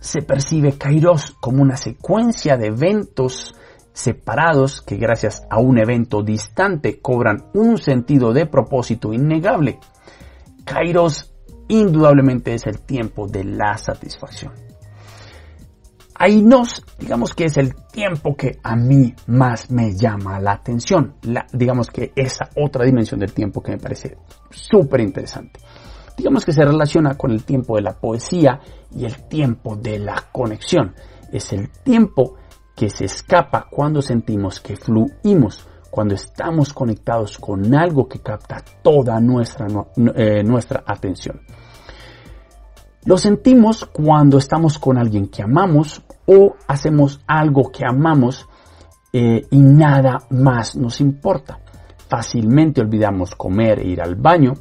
se 0.04 0.22
percibe 0.22 0.74
Kairos 0.78 1.32
como 1.40 1.62
una 1.62 1.78
secuencia 1.78 2.58
de 2.58 2.68
eventos 2.68 3.56
separados 3.94 4.82
que 4.82 4.98
gracias 4.98 5.48
a 5.50 5.62
un 5.62 5.78
evento 5.78 6.22
distante 6.22 7.00
cobran 7.00 7.46
un 7.54 7.78
sentido 7.78 8.34
de 8.34 8.46
propósito 8.46 9.14
innegable. 9.14 9.80
Kairos 10.66 11.34
indudablemente 11.70 12.54
es 12.54 12.68
el 12.68 12.82
tiempo 12.82 13.28
de 13.28 13.46
la 13.46 13.78
satisfacción. 13.78 14.52
nos 16.44 16.84
digamos 17.00 17.34
que 17.34 17.46
es 17.46 17.56
el 17.56 17.74
tiempo 17.94 18.36
que 18.36 18.60
a 18.62 18.76
mí 18.76 19.16
más 19.28 19.72
me 19.72 19.96
llama 19.96 20.38
la 20.42 20.52
atención. 20.52 21.16
digamos 21.54 21.90
que 21.90 22.12
esa 22.14 22.50
otra 22.58 22.84
dimensión 22.84 23.22
del 23.22 23.32
tiempo 23.32 23.64
que 23.64 23.72
me 23.72 23.78
parece 23.78 24.18
súper 24.50 25.00
interesante 25.00 25.62
digamos 26.18 26.46
que 26.46 26.54
se 26.54 26.64
relaciona 26.64 27.16
con 27.16 27.32
el 27.32 27.44
tiempo 27.44 27.76
de 27.76 27.82
la 27.82 27.94
poesía 27.94 28.60
y 28.92 29.06
el 29.06 29.28
tiempo 29.28 29.76
de 29.76 30.00
la 30.00 30.16
conexión. 30.32 30.94
Es 31.32 31.52
el 31.54 31.70
tiempo 31.70 32.36
que 32.76 32.90
se 32.90 33.06
escapa 33.06 33.68
cuando 33.70 34.02
sentimos 34.02 34.60
que 34.60 34.76
fluimos, 34.76 35.68
cuando 35.90 36.16
estamos 36.16 36.74
conectados 36.74 37.38
con 37.38 37.74
algo 37.76 38.08
que 38.08 38.20
capta 38.20 38.64
toda 38.82 39.20
nuestra, 39.20 39.68
eh, 40.16 40.44
nuestra 40.44 40.84
atención. 40.86 41.42
Lo 43.06 43.18
sentimos 43.18 43.86
cuando 43.86 44.38
estamos 44.38 44.80
con 44.80 44.98
alguien 44.98 45.28
que 45.28 45.44
amamos 45.44 46.02
o 46.26 46.56
hacemos 46.68 47.22
algo 47.28 47.70
que 47.70 47.86
amamos 47.86 48.48
eh, 49.12 49.46
y 49.52 49.58
nada 49.62 50.20
más 50.30 50.76
nos 50.76 51.02
importa. 51.02 51.60
Fácilmente 52.08 52.82
olvidamos 52.82 53.36
comer 53.36 53.80
e 53.80 53.88
ir 53.88 54.02
al 54.02 54.16
baño 54.16 54.54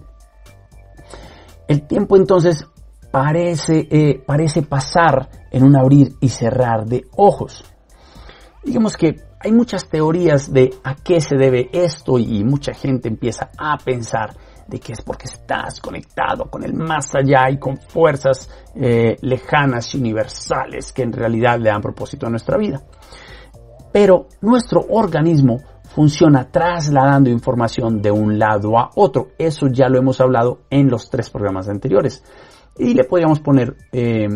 el 1.72 1.86
tiempo 1.86 2.16
entonces 2.16 2.66
parece, 3.10 3.88
eh, 3.90 4.22
parece 4.24 4.62
pasar 4.62 5.28
en 5.50 5.64
un 5.64 5.76
abrir 5.76 6.12
y 6.20 6.28
cerrar 6.28 6.84
de 6.84 7.06
ojos. 7.16 7.64
Digamos 8.62 8.96
que 8.96 9.16
hay 9.40 9.52
muchas 9.52 9.88
teorías 9.88 10.52
de 10.52 10.74
a 10.84 10.94
qué 10.94 11.20
se 11.20 11.36
debe 11.36 11.68
esto 11.72 12.18
y 12.18 12.44
mucha 12.44 12.74
gente 12.74 13.08
empieza 13.08 13.50
a 13.58 13.76
pensar 13.78 14.36
de 14.68 14.78
que 14.78 14.92
es 14.92 15.02
porque 15.02 15.24
estás 15.24 15.80
conectado 15.80 16.44
con 16.44 16.62
el 16.62 16.74
más 16.74 17.14
allá 17.14 17.50
y 17.50 17.58
con 17.58 17.78
fuerzas 17.78 18.48
eh, 18.74 19.16
lejanas 19.22 19.94
y 19.94 19.98
universales 19.98 20.92
que 20.92 21.02
en 21.02 21.12
realidad 21.12 21.58
le 21.58 21.70
dan 21.70 21.80
propósito 21.80 22.26
a 22.26 22.30
nuestra 22.30 22.56
vida. 22.56 22.82
Pero 23.92 24.28
nuestro 24.42 24.80
organismo 24.90 25.58
funciona 25.94 26.50
trasladando 26.50 27.30
información 27.30 28.00
de 28.00 28.10
un 28.10 28.38
lado 28.38 28.78
a 28.78 28.90
otro. 28.94 29.28
Eso 29.38 29.66
ya 29.68 29.88
lo 29.88 29.98
hemos 29.98 30.20
hablado 30.20 30.60
en 30.70 30.88
los 30.88 31.10
tres 31.10 31.30
programas 31.30 31.68
anteriores. 31.68 32.24
Y 32.78 32.94
le 32.94 33.04
podríamos 33.04 33.40
poner 33.40 33.76
eh, 33.92 34.26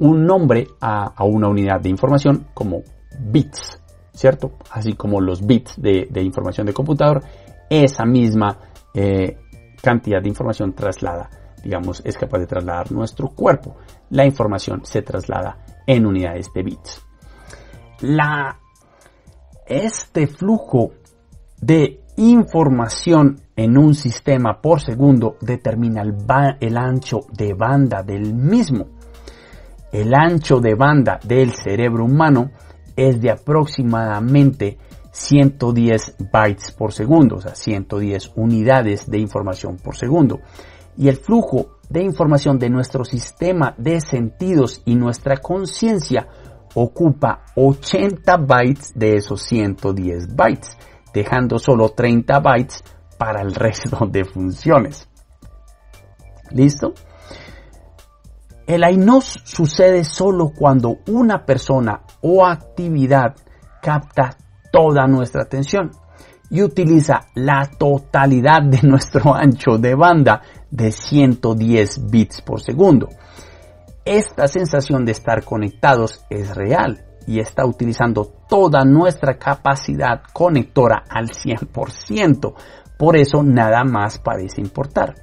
un 0.00 0.26
nombre 0.26 0.66
a, 0.80 1.24
una 1.24 1.48
unidad 1.48 1.80
de 1.80 1.88
información 1.88 2.48
como 2.52 2.82
bits, 3.18 3.80
¿cierto? 4.12 4.52
Así 4.70 4.94
como 4.94 5.20
los 5.20 5.46
bits 5.46 5.80
de, 5.80 6.08
información 6.22 6.66
de 6.66 6.72
computador, 6.72 7.22
esa 7.70 8.04
misma 8.04 8.58
eh, 8.92 9.38
cantidad 9.80 10.20
de 10.20 10.28
información 10.28 10.72
traslada, 10.72 11.30
digamos, 11.62 12.02
es 12.04 12.16
capaz 12.16 12.38
de 12.40 12.46
trasladar 12.46 12.90
nuestro 12.90 13.28
cuerpo. 13.28 13.76
La 14.10 14.26
información 14.26 14.84
se 14.84 15.02
traslada 15.02 15.58
en 15.86 16.06
unidades 16.06 16.52
de 16.52 16.62
bits. 16.62 17.00
La, 18.00 18.58
este 19.66 20.26
flujo 20.26 20.90
de 21.64 22.00
información 22.16 23.40
en 23.56 23.78
un 23.78 23.94
sistema 23.94 24.60
por 24.60 24.82
segundo 24.82 25.36
determina 25.40 26.02
el, 26.60 26.76
ancho 26.76 27.20
de 27.32 27.54
banda 27.54 28.02
del 28.02 28.34
mismo. 28.34 28.88
El 29.90 30.14
ancho 30.14 30.60
de 30.60 30.74
banda 30.74 31.18
del 31.24 31.52
cerebro 31.52 32.04
humano 32.04 32.50
es 32.94 33.18
de 33.20 33.30
aproximadamente 33.30 34.76
110 35.10 36.16
bytes 36.30 36.72
por 36.72 36.92
segundo, 36.92 37.36
o 37.36 37.40
sea, 37.40 37.54
110 37.54 38.32
unidades 38.36 39.08
de 39.10 39.18
información 39.18 39.76
por 39.76 39.96
segundo. 39.96 40.40
Y 40.98 41.08
el 41.08 41.16
flujo 41.16 41.78
de 41.88 42.02
información 42.02 42.58
de 42.58 42.68
nuestro 42.68 43.04
sistema 43.04 43.74
de 43.78 44.00
sentidos 44.02 44.82
y 44.84 44.96
nuestra 44.96 45.38
conciencia 45.38 46.28
ocupa 46.74 47.44
80 47.54 48.36
bytes 48.36 48.92
de 48.94 49.16
esos 49.16 49.42
110 49.42 50.34
bytes, 50.34 50.76
dejando 51.14 51.58
solo 51.58 51.90
30 51.90 52.40
bytes 52.40 52.84
para 53.16 53.40
el 53.40 53.54
resto 53.54 54.06
de 54.06 54.24
funciones. 54.24 55.08
¿Listo? 56.50 56.92
El 58.66 58.82
AINOS 58.82 59.42
sucede 59.44 60.04
solo 60.04 60.50
cuando 60.56 60.98
una 61.08 61.44
persona 61.44 62.02
o 62.22 62.44
actividad 62.44 63.36
capta 63.80 64.36
toda 64.72 65.06
nuestra 65.06 65.42
atención 65.42 65.90
y 66.50 66.62
utiliza 66.62 67.20
la 67.34 67.70
totalidad 67.78 68.62
de 68.62 68.80
nuestro 68.82 69.34
ancho 69.34 69.78
de 69.78 69.94
banda 69.94 70.42
de 70.70 70.90
110 70.92 72.10
bits 72.10 72.42
por 72.42 72.60
segundo. 72.60 73.08
Esta 74.04 74.48
sensación 74.48 75.04
de 75.04 75.12
estar 75.12 75.44
conectados 75.44 76.24
es 76.28 76.54
real 76.54 77.04
y 77.26 77.40
está 77.40 77.64
utilizando 77.66 78.24
toda 78.48 78.84
nuestra 78.84 79.38
capacidad 79.38 80.22
conectora 80.32 81.04
al 81.08 81.28
100%. 81.28 82.54
Por 82.96 83.16
eso 83.16 83.42
nada 83.42 83.84
más 83.84 84.18
parece 84.18 84.60
importar. 84.60 85.14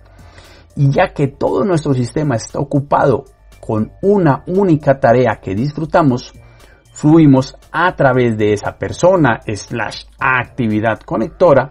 Y 0.76 0.92
ya 0.92 1.14
que 1.14 1.28
todo 1.28 1.64
nuestro 1.64 1.94
sistema 1.94 2.36
está 2.36 2.60
ocupado 2.60 3.26
con 3.60 3.92
una 4.02 4.44
única 4.48 5.00
tarea 5.00 5.40
que 5.42 5.54
disfrutamos, 5.54 6.34
fluimos 6.94 7.56
a 7.72 7.96
través 7.96 8.38
de 8.38 8.54
esa 8.54 8.78
persona 8.78 9.40
slash 9.46 10.06
actividad 10.20 11.00
conectora 11.00 11.70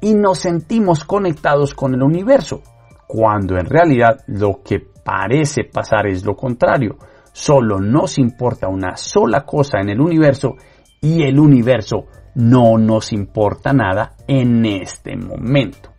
y 0.00 0.14
nos 0.14 0.38
sentimos 0.38 1.04
conectados 1.04 1.74
con 1.74 1.94
el 1.94 2.02
universo, 2.02 2.62
cuando 3.06 3.58
en 3.58 3.66
realidad 3.66 4.20
lo 4.26 4.62
que 4.64 4.80
parece 5.04 5.64
pasar 5.64 6.06
es 6.06 6.24
lo 6.24 6.34
contrario. 6.34 6.96
Solo 7.32 7.78
nos 7.80 8.18
importa 8.18 8.68
una 8.68 8.96
sola 8.96 9.44
cosa 9.44 9.78
en 9.80 9.90
el 9.90 10.00
universo 10.00 10.56
y 11.00 11.22
el 11.22 11.38
universo 11.38 12.06
no 12.34 12.78
nos 12.78 13.12
importa 13.12 13.72
nada 13.72 14.14
en 14.26 14.64
este 14.64 15.16
momento. 15.16 15.90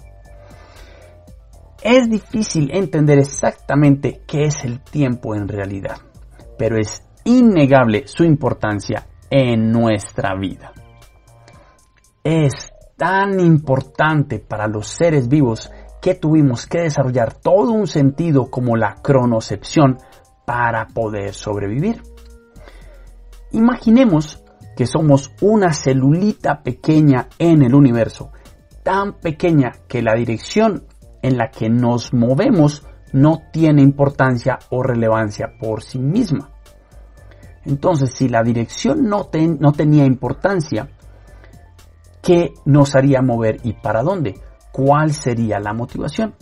Es 1.83 2.09
difícil 2.09 2.69
entender 2.73 3.19
exactamente 3.19 4.21
qué 4.27 4.43
es 4.43 4.63
el 4.63 4.81
tiempo 4.81 5.33
en 5.33 5.47
realidad, 5.47 5.97
pero 6.57 6.77
es 6.77 7.03
innegable 7.23 8.07
su 8.07 8.23
importancia 8.23 9.07
en 9.29 9.71
nuestra 9.71 10.35
vida. 10.35 10.73
Es 12.23 12.71
tan 12.97 13.39
importante 13.39 14.37
para 14.37 14.67
los 14.67 14.87
seres 14.87 15.27
vivos 15.27 15.71
que 16.01 16.13
tuvimos 16.13 16.67
que 16.67 16.81
desarrollar 16.81 17.33
todo 17.33 17.71
un 17.71 17.87
sentido 17.87 18.51
como 18.51 18.75
la 18.75 18.95
cronocepción 19.01 19.97
para 20.51 20.87
poder 20.87 21.33
sobrevivir. 21.33 22.01
Imaginemos 23.53 24.43
que 24.75 24.85
somos 24.85 25.31
una 25.39 25.71
celulita 25.71 26.61
pequeña 26.61 27.29
en 27.39 27.63
el 27.63 27.73
universo, 27.73 28.33
tan 28.83 29.13
pequeña 29.13 29.71
que 29.87 30.01
la 30.01 30.13
dirección 30.13 30.83
en 31.21 31.37
la 31.37 31.51
que 31.51 31.69
nos 31.69 32.13
movemos 32.13 32.85
no 33.13 33.43
tiene 33.53 33.81
importancia 33.81 34.59
o 34.71 34.83
relevancia 34.83 35.53
por 35.57 35.83
sí 35.83 35.99
misma. 35.99 36.49
Entonces, 37.63 38.11
si 38.13 38.27
la 38.27 38.43
dirección 38.43 39.07
no, 39.07 39.27
tenía 39.27 40.03
importancia, 40.03 40.89
¿qué 42.21 42.53
nos 42.65 42.93
haría 42.97 43.21
mover 43.21 43.61
y 43.63 43.71
para 43.71 44.03
dónde? 44.03 44.37
¿Cuál 44.73 45.13
sería 45.13 45.61
la 45.61 45.71
motivación? 45.71 46.35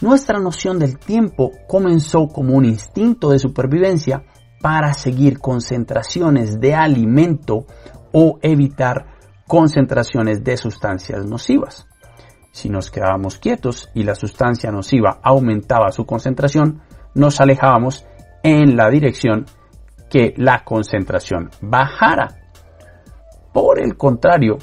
Nuestra 0.00 0.38
noción 0.38 0.78
del 0.78 0.98
tiempo 0.98 1.52
comenzó 1.66 2.28
como 2.28 2.54
un 2.54 2.66
instinto 2.66 3.30
de 3.30 3.38
supervivencia 3.38 4.24
para 4.60 4.92
seguir 4.92 5.38
concentraciones 5.38 6.60
de 6.60 6.74
alimento 6.74 7.66
o 8.12 8.38
evitar 8.42 9.06
concentraciones 9.46 10.44
de 10.44 10.56
sustancias 10.56 11.24
nocivas. 11.24 11.86
Si 12.52 12.68
nos 12.68 12.90
quedábamos 12.90 13.38
quietos 13.38 13.90
y 13.94 14.02
la 14.02 14.14
sustancia 14.14 14.70
nociva 14.70 15.18
aumentaba 15.22 15.90
su 15.92 16.04
concentración, 16.04 16.82
nos 17.14 17.40
alejábamos 17.40 18.06
en 18.42 18.76
la 18.76 18.90
dirección 18.90 19.46
que 20.10 20.34
la 20.36 20.62
concentración 20.64 21.50
bajara. 21.60 22.28
Por 23.52 23.80
el 23.80 23.96
contrario, 23.96 24.58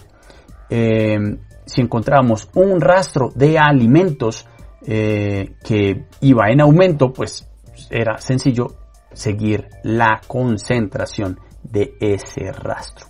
eh, 0.70 1.18
si 1.66 1.82
encontrábamos 1.82 2.50
un 2.56 2.82
rastro 2.82 3.30
de 3.36 3.58
alimentos 3.58 4.48
eh, 4.86 5.56
que 5.64 6.06
iba 6.22 6.50
en 6.50 6.62
aumento, 6.62 7.14
pues 7.14 7.48
era 7.90 8.18
sencillo 8.18 8.76
seguir 9.14 9.70
la 9.84 10.22
concentración 10.28 11.40
de 11.64 11.96
ese 12.00 12.52
rastro. 12.52 13.08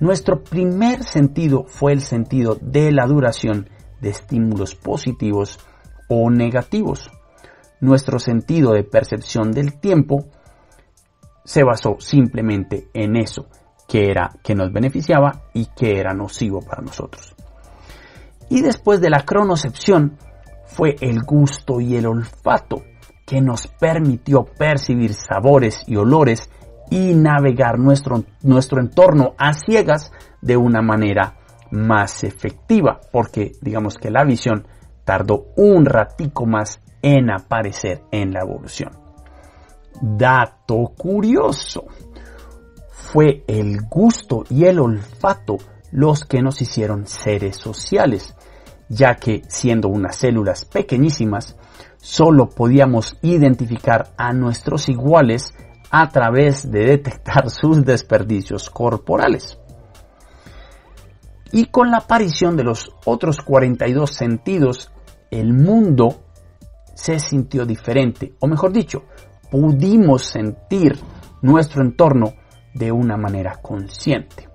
Nuestro 0.00 0.42
primer 0.42 1.04
sentido 1.04 1.64
fue 1.64 1.92
el 1.92 2.00
sentido 2.00 2.56
de 2.60 2.92
la 2.92 3.06
duración 3.06 3.68
de 4.00 4.10
estímulos 4.10 4.74
positivos 4.74 5.58
o 6.08 6.30
negativos. 6.30 7.10
Nuestro 7.80 8.18
sentido 8.18 8.72
de 8.72 8.84
percepción 8.84 9.52
del 9.52 9.78
tiempo 9.80 10.26
se 11.44 11.62
basó 11.62 11.96
simplemente 11.98 12.88
en 12.92 13.16
eso, 13.16 13.46
que 13.88 14.10
era 14.10 14.30
que 14.42 14.54
nos 14.54 14.72
beneficiaba 14.72 15.44
y 15.54 15.66
que 15.66 15.98
era 15.98 16.12
nocivo 16.12 16.60
para 16.60 16.82
nosotros. 16.82 17.34
Y 18.50 18.62
después 18.62 19.00
de 19.00 19.10
la 19.10 19.24
cronocepción 19.24 20.18
fue 20.76 20.94
el 21.00 21.22
gusto 21.22 21.80
y 21.80 21.96
el 21.96 22.06
olfato 22.06 22.82
que 23.26 23.40
nos 23.40 23.66
permitió 23.66 24.44
percibir 24.44 25.14
sabores 25.14 25.82
y 25.86 25.96
olores 25.96 26.50
y 26.90 27.14
navegar 27.14 27.78
nuestro, 27.78 28.24
nuestro 28.42 28.80
entorno 28.80 29.34
a 29.38 29.54
ciegas 29.54 30.12
de 30.42 30.58
una 30.58 30.82
manera 30.82 31.38
más 31.70 32.24
efectiva, 32.24 33.00
porque 33.10 33.52
digamos 33.62 33.94
que 33.96 34.10
la 34.10 34.24
visión 34.24 34.68
tardó 35.04 35.46
un 35.56 35.86
ratico 35.86 36.44
más 36.44 36.82
en 37.00 37.30
aparecer 37.30 38.02
en 38.12 38.32
la 38.32 38.42
evolución. 38.42 38.90
Dato 40.02 40.92
curioso. 40.96 41.86
Fue 42.90 43.44
el 43.46 43.80
gusto 43.88 44.44
y 44.50 44.66
el 44.66 44.78
olfato 44.78 45.56
los 45.90 46.24
que 46.24 46.42
nos 46.42 46.60
hicieron 46.60 47.06
seres 47.06 47.56
sociales, 47.56 48.35
ya 48.88 49.14
que 49.14 49.42
siendo 49.48 49.88
unas 49.88 50.16
células 50.16 50.64
pequeñísimas, 50.64 51.56
solo 51.98 52.48
podíamos 52.48 53.18
identificar 53.22 54.12
a 54.16 54.32
nuestros 54.32 54.88
iguales 54.88 55.54
a 55.90 56.08
través 56.08 56.70
de 56.70 56.84
detectar 56.84 57.50
sus 57.50 57.84
desperdicios 57.84 58.70
corporales. 58.70 59.58
Y 61.52 61.66
con 61.66 61.90
la 61.90 61.98
aparición 61.98 62.56
de 62.56 62.64
los 62.64 62.92
otros 63.04 63.40
42 63.40 64.10
sentidos, 64.10 64.90
el 65.30 65.52
mundo 65.52 66.22
se 66.94 67.18
sintió 67.18 67.64
diferente, 67.64 68.34
o 68.40 68.46
mejor 68.46 68.72
dicho, 68.72 69.04
pudimos 69.50 70.24
sentir 70.24 70.98
nuestro 71.42 71.82
entorno 71.82 72.34
de 72.74 72.90
una 72.90 73.16
manera 73.16 73.56
consciente. 73.62 74.45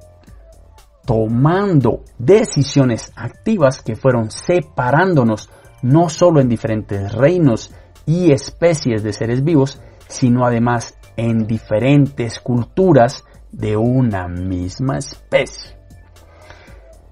Tomando 1.06 2.04
decisiones 2.18 3.12
activas 3.16 3.82
que 3.82 3.96
fueron 3.96 4.32
separándonos 4.32 5.50
no 5.82 6.10
solo 6.10 6.42
en 6.42 6.50
diferentes 6.50 7.12
reinos 7.14 7.74
y 8.06 8.32
especies 8.32 9.04
de 9.04 9.14
seres 9.14 9.44
vivos, 9.44 9.82
sino 10.08 10.46
además 10.46 10.98
en 11.18 11.48
diferentes 11.48 12.40
culturas 12.40 13.24
de 13.52 13.78
una 13.78 14.28
misma 14.28 14.98
especie. 14.98 15.78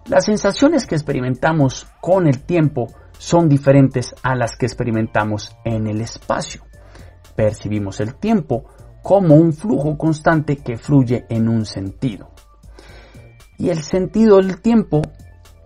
Las 0.08 0.25
sensaciones 0.25 0.88
que 0.88 0.95
experimentamos 0.95 1.88
con 2.02 2.28
el 2.28 2.41
tiempo 2.41 2.88
son 3.17 3.49
diferentes 3.49 4.15
a 4.23 4.36
las 4.36 4.56
que 4.56 4.65
experimentamos 4.65 5.56
en 5.63 5.88
el 5.88 6.02
espacio. 6.02 6.63
Percibimos 7.36 7.99
el 7.99 8.15
tiempo 8.15 8.65
como 9.04 9.36
un 9.36 9.54
flujo 9.54 9.97
constante 9.97 10.58
que 10.58 10.78
fluye 10.78 11.25
en 11.30 11.47
un 11.47 11.65
sentido. 11.65 12.29
Y 13.60 13.69
el 13.69 13.84
sentido 13.84 14.38
del 14.38 14.62
tiempo 14.62 15.02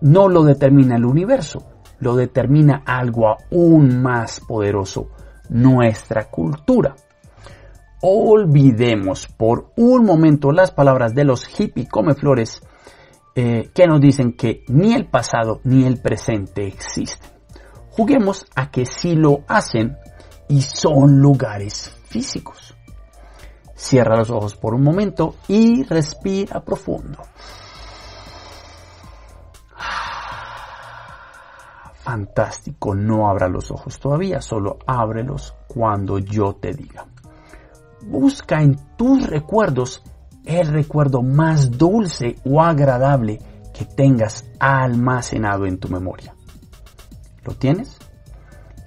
no 0.00 0.28
lo 0.28 0.42
determina 0.42 0.96
el 0.96 1.06
universo, 1.06 1.60
lo 2.00 2.16
determina 2.16 2.82
algo 2.84 3.28
aún 3.28 4.02
más 4.02 4.40
poderoso, 4.40 5.08
nuestra 5.48 6.28
cultura. 6.28 6.96
Olvidemos 8.02 9.28
por 9.28 9.70
un 9.76 10.04
momento 10.04 10.50
las 10.50 10.72
palabras 10.72 11.14
de 11.14 11.24
los 11.24 11.48
hippie 11.48 11.88
come 11.88 12.14
flores 12.14 12.60
eh, 13.36 13.70
que 13.72 13.86
nos 13.86 14.00
dicen 14.00 14.32
que 14.32 14.64
ni 14.68 14.92
el 14.92 15.06
pasado 15.06 15.60
ni 15.64 15.86
el 15.86 16.00
presente 16.02 16.66
existen. 16.66 17.30
Juguemos 17.90 18.44
a 18.56 18.70
que 18.70 18.86
sí 18.86 19.14
lo 19.14 19.44
hacen 19.46 19.96
y 20.48 20.62
son 20.62 21.20
lugares 21.20 21.96
físicos. 22.08 22.74
Cierra 23.74 24.16
los 24.16 24.30
ojos 24.30 24.56
por 24.56 24.74
un 24.74 24.82
momento 24.82 25.36
y 25.48 25.84
respira 25.84 26.64
profundo. 26.64 27.18
Fantástico, 31.94 32.94
no 32.94 33.28
abra 33.28 33.48
los 33.48 33.70
ojos 33.70 33.98
todavía, 33.98 34.40
solo 34.40 34.78
ábrelos 34.86 35.54
cuando 35.66 36.18
yo 36.18 36.54
te 36.54 36.72
diga. 36.72 37.06
Busca 38.02 38.60
en 38.60 38.76
tus 38.96 39.26
recuerdos 39.26 40.02
el 40.44 40.68
recuerdo 40.68 41.22
más 41.22 41.70
dulce 41.70 42.36
o 42.44 42.62
agradable 42.62 43.38
que 43.72 43.86
tengas 43.86 44.44
almacenado 44.60 45.66
en 45.66 45.78
tu 45.78 45.88
memoria. 45.88 46.34
¿Lo 47.42 47.54
tienes? 47.54 47.98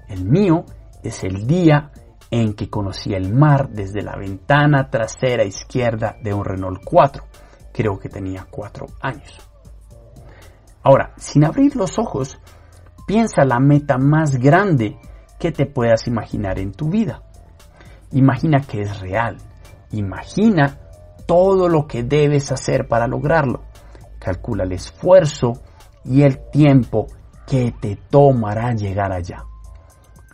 El 0.08 0.26
mío 0.26 0.63
es 1.04 1.23
el 1.23 1.45
día 1.45 1.91
en 2.32 2.54
que 2.54 2.69
conocí 2.69 3.13
el 3.13 3.34
mar 3.34 3.69
desde 3.69 4.02
la 4.02 4.15
ventana 4.15 4.89
trasera 4.89 5.43
izquierda 5.43 6.15
de 6.21 6.34
un 6.34 6.45
Renault 6.45 6.82
4. 6.84 7.23
Creo 7.73 8.00
que 8.00 8.10
tenía 8.10 8.47
4 8.50 8.88
años. 9.02 9.46
Ahora, 10.88 11.13
sin 11.17 11.43
abrir 11.43 11.76
los 11.76 12.00
ojos, 12.00 12.39
Piensa 13.08 13.45
la 13.45 13.62
meta 13.62 13.97
más 13.97 14.36
grande 14.36 15.00
que 15.39 15.54
te 15.54 15.65
puedas 15.65 16.08
imaginar 16.08 16.60
en 16.60 16.73
tu 16.73 16.89
vida. 16.89 17.23
Imagina 18.12 18.60
que 18.60 18.82
es 18.82 19.00
real. 19.00 19.38
Imagina 19.91 20.78
todo 21.26 21.69
lo 21.69 21.88
que 21.88 22.04
debes 22.04 22.52
hacer 22.52 22.89
para 22.89 23.08
lograrlo. 23.08 23.62
Calcula 24.19 24.65
el 24.65 24.73
esfuerzo 24.73 25.54
y 26.04 26.23
el 26.23 26.50
tiempo 26.52 27.08
que 27.47 27.73
te 27.80 27.95
tomará 27.95 28.73
llegar 28.73 29.13
allá. 29.13 29.45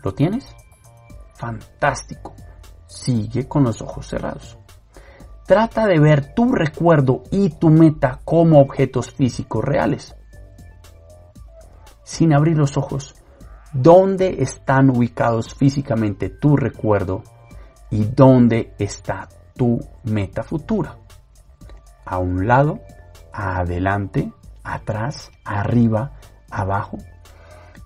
¿Lo 0.04 0.16
tienes? 0.16 0.48
Fantástico. 1.36 2.34
Sigue 2.88 3.48
con 3.48 3.66
los 3.66 3.84
ojos 3.84 4.08
cerrados. 4.08 4.58
Trata 5.46 5.86
de 5.86 6.00
ver 6.00 6.34
tu 6.34 6.52
recuerdo 6.52 7.22
y 7.30 7.52
tu 7.52 7.70
meta 7.70 8.20
como 8.26 8.60
objetos 8.60 9.12
físicos 9.12 9.64
reales 9.64 10.16
sin 12.04 12.34
abrir 12.34 12.58
los 12.58 12.78
ojos, 12.78 13.16
dónde 13.74 14.38
están 14.40 14.90
ubicados 14.90 15.56
físicamente 15.56 16.30
tu 16.30 16.56
recuerdo 16.56 17.24
y 17.90 18.06
dónde 18.06 18.74
está 18.80 19.30
tu 19.56 19.80
meta 20.04 20.44
futura. 20.44 20.98
A 22.06 22.18
un 22.20 22.48
lado, 22.48 22.82
adelante, 23.32 24.32
atrás, 24.64 25.32
arriba, 25.46 26.14
abajo. 26.50 26.98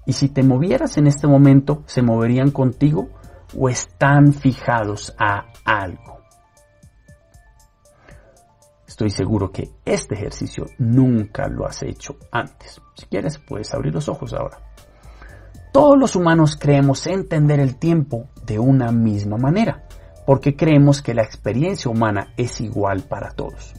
Y 0.05 0.13
si 0.13 0.29
te 0.29 0.43
movieras 0.43 0.97
en 0.97 1.07
este 1.07 1.27
momento, 1.27 1.83
¿se 1.85 2.01
moverían 2.01 2.51
contigo 2.51 3.09
o 3.57 3.69
están 3.69 4.33
fijados 4.33 5.13
a 5.19 5.47
algo? 5.65 6.16
Estoy 8.97 9.11
seguro 9.11 9.51
que 9.51 9.69
este 9.85 10.15
ejercicio 10.15 10.65
nunca 10.79 11.47
lo 11.47 11.67
has 11.67 11.83
hecho 11.83 12.15
antes. 12.31 12.81
Si 12.95 13.05
quieres, 13.05 13.37
puedes 13.37 13.71
abrir 13.75 13.93
los 13.93 14.09
ojos 14.09 14.33
ahora. 14.33 14.57
Todos 15.71 15.99
los 15.99 16.15
humanos 16.15 16.57
creemos 16.59 17.05
entender 17.05 17.59
el 17.59 17.75
tiempo 17.75 18.29
de 18.43 18.57
una 18.57 18.91
misma 18.91 19.37
manera, 19.37 19.83
porque 20.25 20.55
creemos 20.55 21.03
que 21.03 21.13
la 21.13 21.21
experiencia 21.21 21.91
humana 21.91 22.33
es 22.37 22.59
igual 22.59 23.03
para 23.03 23.33
todos. 23.33 23.75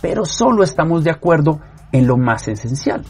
Pero 0.00 0.24
solo 0.24 0.62
estamos 0.62 1.04
de 1.04 1.10
acuerdo 1.10 1.60
en 1.92 2.06
lo 2.06 2.16
más 2.16 2.48
esencial. 2.48 3.04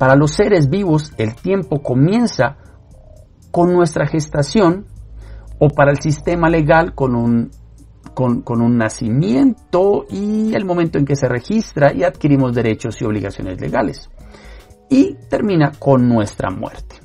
Para 0.00 0.16
los 0.16 0.32
seres 0.32 0.68
vivos 0.68 1.12
el 1.16 1.36
tiempo 1.36 1.80
comienza 1.80 2.56
con 3.52 3.72
nuestra 3.72 4.08
gestación 4.08 4.88
o 5.60 5.68
para 5.68 5.92
el 5.92 6.00
sistema 6.00 6.48
legal 6.48 6.96
con 6.96 7.14
un 7.14 7.52
con, 8.18 8.60
un 8.60 8.76
nacimiento 8.76 10.04
y 10.10 10.52
el 10.52 10.64
momento 10.64 10.98
en 10.98 11.04
que 11.04 11.14
se 11.14 11.28
registra 11.28 11.92
y 11.94 12.02
adquirimos 12.02 12.52
derechos 12.52 13.00
y 13.00 13.04
obligaciones 13.04 13.60
legales. 13.60 14.10
Y 14.90 15.14
termina 15.30 15.70
con 15.78 16.08
nuestra 16.08 16.50
muerte. 16.50 16.96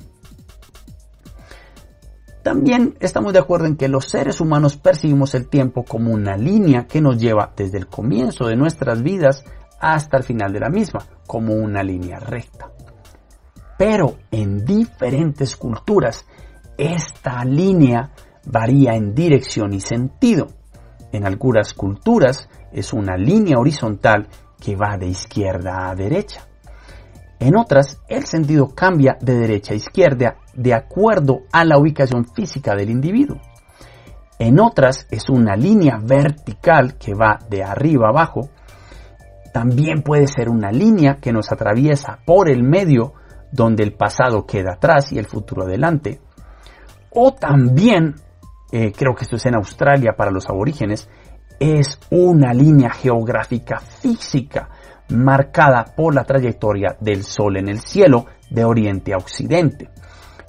También 2.42 2.96
estamos 2.98 3.32
de 3.32 3.38
acuerdo 3.38 3.66
en 3.66 3.76
que 3.76 3.86
los 3.86 4.06
seres 4.06 4.40
humanos 4.40 4.76
percibimos 4.76 5.36
el 5.36 5.46
tiempo 5.46 5.84
como 5.84 6.12
una 6.12 6.36
línea 6.36 6.88
que 6.88 7.00
nos 7.00 7.16
lleva 7.16 7.52
desde 7.56 7.78
el 7.78 7.86
comienzo 7.86 8.46
de 8.46 8.56
nuestras 8.56 9.00
vidas 9.00 9.44
hasta 9.78 10.16
el 10.16 10.24
final 10.24 10.52
de 10.52 10.60
la 10.60 10.68
misma, 10.68 11.06
como 11.28 11.54
una 11.54 11.84
línea 11.84 12.18
recta. 12.18 12.72
Pero 13.78 14.16
en 14.32 14.64
diferentes 14.64 15.54
culturas, 15.54 16.26
esta 16.76 17.44
línea 17.44 18.10
varía 18.46 18.96
en 18.96 19.14
dirección 19.14 19.72
y 19.74 19.80
sentido. 19.80 20.48
En 21.14 21.24
algunas 21.24 21.74
culturas 21.74 22.48
es 22.72 22.92
una 22.92 23.16
línea 23.16 23.56
horizontal 23.56 24.26
que 24.60 24.74
va 24.74 24.96
de 24.98 25.06
izquierda 25.06 25.88
a 25.88 25.94
derecha. 25.94 26.48
En 27.38 27.56
otras, 27.56 28.00
el 28.08 28.24
sentido 28.26 28.74
cambia 28.74 29.16
de 29.20 29.38
derecha 29.38 29.74
a 29.74 29.76
izquierda 29.76 30.38
de 30.54 30.74
acuerdo 30.74 31.42
a 31.52 31.64
la 31.64 31.78
ubicación 31.78 32.26
física 32.34 32.74
del 32.74 32.90
individuo. 32.90 33.40
En 34.40 34.58
otras, 34.58 35.06
es 35.08 35.28
una 35.30 35.54
línea 35.54 36.00
vertical 36.02 36.98
que 36.98 37.14
va 37.14 37.38
de 37.48 37.62
arriba 37.62 38.08
abajo. 38.08 38.50
También 39.52 40.02
puede 40.02 40.26
ser 40.26 40.48
una 40.48 40.72
línea 40.72 41.18
que 41.20 41.32
nos 41.32 41.52
atraviesa 41.52 42.18
por 42.26 42.50
el 42.50 42.64
medio, 42.64 43.12
donde 43.52 43.84
el 43.84 43.92
pasado 43.92 44.46
queda 44.46 44.72
atrás 44.72 45.12
y 45.12 45.18
el 45.18 45.26
futuro 45.26 45.62
adelante. 45.62 46.20
O 47.10 47.34
también 47.34 48.16
eh, 48.72 48.92
creo 48.92 49.14
que 49.14 49.24
esto 49.24 49.36
es 49.36 49.46
en 49.46 49.54
Australia 49.54 50.14
para 50.16 50.30
los 50.30 50.48
aborígenes, 50.48 51.08
es 51.60 51.98
una 52.10 52.52
línea 52.52 52.90
geográfica 52.90 53.78
física 53.78 54.68
marcada 55.10 55.84
por 55.96 56.14
la 56.14 56.24
trayectoria 56.24 56.96
del 57.00 57.24
Sol 57.24 57.56
en 57.56 57.68
el 57.68 57.80
cielo 57.80 58.26
de 58.50 58.64
oriente 58.64 59.12
a 59.12 59.18
occidente. 59.18 59.88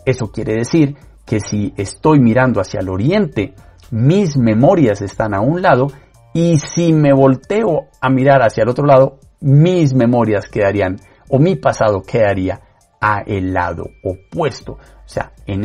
Eso 0.05 0.31
quiere 0.31 0.55
decir 0.55 0.95
que 1.25 1.39
si 1.39 1.73
estoy 1.77 2.19
mirando 2.19 2.61
hacia 2.61 2.79
el 2.79 2.89
oriente, 2.89 3.53
mis 3.91 4.37
memorias 4.37 5.01
están 5.01 5.33
a 5.33 5.41
un 5.41 5.61
lado 5.61 5.87
y 6.33 6.57
si 6.59 6.93
me 6.93 7.13
volteo 7.13 7.87
a 8.01 8.09
mirar 8.09 8.41
hacia 8.41 8.63
el 8.63 8.69
otro 8.69 8.85
lado, 8.85 9.19
mis 9.41 9.93
memorias 9.93 10.47
quedarían 10.47 10.97
o 11.29 11.39
mi 11.39 11.55
pasado 11.55 12.01
quedaría 12.01 12.61
a 13.01 13.21
el 13.25 13.53
lado 13.53 13.85
opuesto. 14.03 14.73
O 14.73 15.07
sea, 15.07 15.31
en, 15.45 15.63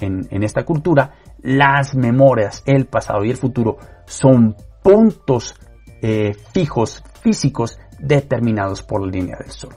en 0.00 0.42
esta 0.42 0.64
cultura 0.64 1.12
las 1.42 1.94
memorias, 1.94 2.62
el 2.66 2.86
pasado 2.86 3.24
y 3.24 3.30
el 3.30 3.36
futuro 3.36 3.78
son 4.06 4.56
puntos 4.82 5.54
eh, 6.02 6.34
fijos, 6.52 7.02
físicos, 7.20 7.78
determinados 7.98 8.82
por 8.82 9.04
la 9.04 9.10
línea 9.10 9.36
del 9.38 9.50
Sol. 9.50 9.74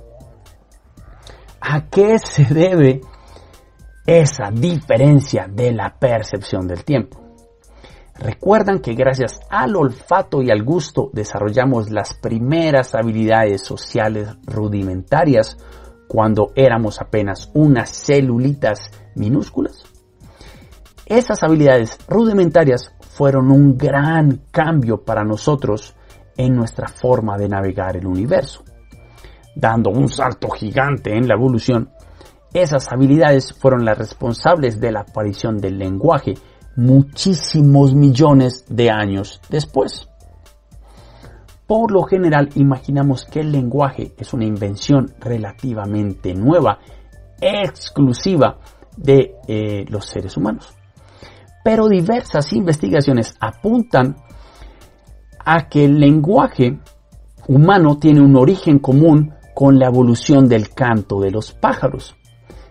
¿A 1.60 1.88
qué 1.90 2.18
se 2.20 2.46
debe 2.46 3.02
esa 4.06 4.52
diferencia 4.52 5.48
de 5.48 5.72
la 5.72 5.96
percepción 5.98 6.68
del 6.68 6.84
tiempo? 6.84 7.20
Recuerdan 8.16 8.80
que 8.80 8.94
gracias 8.94 9.40
al 9.50 9.76
olfato 9.76 10.44
y 10.44 10.52
al 10.52 10.64
gusto 10.64 11.10
desarrollamos 11.12 11.90
las 11.90 12.14
primeras 12.14 12.94
habilidades 12.94 13.64
sociales 13.64 14.30
rudimentarias 14.46 15.58
cuando 16.08 16.52
éramos 16.56 17.02
apenas 17.02 17.50
unas 17.54 17.90
celulitas 17.90 18.92
minúsculas. 19.16 19.91
Esas 21.12 21.44
habilidades 21.44 21.98
rudimentarias 22.08 22.96
fueron 23.02 23.52
un 23.52 23.78
gran 23.78 24.44
cambio 24.50 25.04
para 25.04 25.26
nosotros 25.26 25.94
en 26.38 26.56
nuestra 26.56 26.88
forma 26.88 27.38
de 27.38 27.50
navegar 27.50 27.98
el 27.98 28.08
universo. 28.08 28.64
dando 29.54 29.90
un 29.90 30.08
salto 30.08 30.48
gigante 30.52 31.14
en 31.14 31.28
la 31.28 31.36
evolución, 31.36 31.90
esas 32.54 32.90
habilidades 32.94 33.52
fueron 33.52 33.84
las 33.84 33.98
responsables 33.98 34.80
de 34.80 34.94
la 34.94 35.02
aparición 35.02 35.58
del 35.58 35.78
lenguaje 35.78 36.36
muchísimos 36.78 37.94
millones 37.94 38.64
de 38.70 38.90
años 38.90 39.42
después. 39.50 40.08
Por 41.68 41.92
lo 41.92 42.04
general 42.04 42.48
imaginamos 42.56 43.26
que 43.26 43.42
el 43.42 43.52
lenguaje 43.52 44.14
es 44.18 44.32
una 44.32 44.46
invención 44.46 45.14
relativamente 45.20 46.34
nueva, 46.34 46.80
exclusiva 47.42 48.60
de 48.96 49.36
eh, 49.50 49.84
los 49.90 50.06
seres 50.06 50.38
humanos. 50.38 50.74
Pero 51.64 51.88
diversas 51.88 52.54
investigaciones 52.54 53.36
apuntan 53.40 54.16
a 55.46 55.68
que 55.70 55.86
el 55.86 56.00
lenguaje 56.00 56.80
humano 57.48 57.98
tiene 57.98 58.22
un 58.22 58.36
origen 58.36 58.80
común 58.80 59.34
con 59.54 59.78
la 59.78 59.88
evolución 59.88 60.48
del 60.48 60.70
canto 60.70 61.20
de 61.20 61.32
los 61.32 61.52
pájaros. 61.52 62.16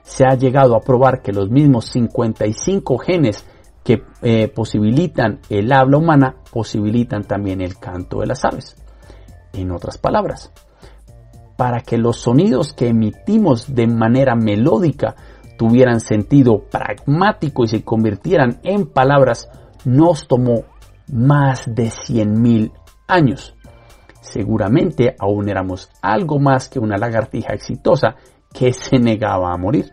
Se 0.02 0.24
ha 0.24 0.34
llegado 0.34 0.74
a 0.74 0.80
probar 0.80 1.22
que 1.22 1.32
los 1.32 1.50
mismos 1.50 1.86
55 1.86 2.98
genes 2.98 3.46
que 3.84 4.02
eh, 4.22 4.48
posibilitan 4.48 5.40
el 5.48 5.72
habla 5.72 5.98
humana 5.98 6.36
posibilitan 6.50 7.24
también 7.24 7.60
el 7.60 7.78
canto 7.78 8.20
de 8.20 8.26
las 8.26 8.44
aves. 8.44 8.76
En 9.52 9.70
otras 9.70 9.98
palabras, 9.98 10.52
para 11.56 11.80
que 11.80 11.98
los 11.98 12.18
sonidos 12.18 12.72
que 12.72 12.88
emitimos 12.88 13.74
de 13.74 13.86
manera 13.86 14.34
melódica 14.34 15.16
tuvieran 15.60 16.00
sentido 16.00 16.62
pragmático 16.70 17.64
y 17.64 17.68
se 17.68 17.84
convirtieran 17.84 18.60
en 18.62 18.86
palabras, 18.86 19.50
nos 19.84 20.26
tomó 20.26 20.64
más 21.12 21.66
de 21.66 21.88
100.000 21.88 22.72
años. 23.06 23.54
Seguramente 24.22 25.14
aún 25.18 25.50
éramos 25.50 25.90
algo 26.00 26.38
más 26.38 26.70
que 26.70 26.78
una 26.78 26.96
lagartija 26.96 27.52
exitosa 27.52 28.14
que 28.54 28.72
se 28.72 28.98
negaba 28.98 29.52
a 29.52 29.58
morir. 29.58 29.90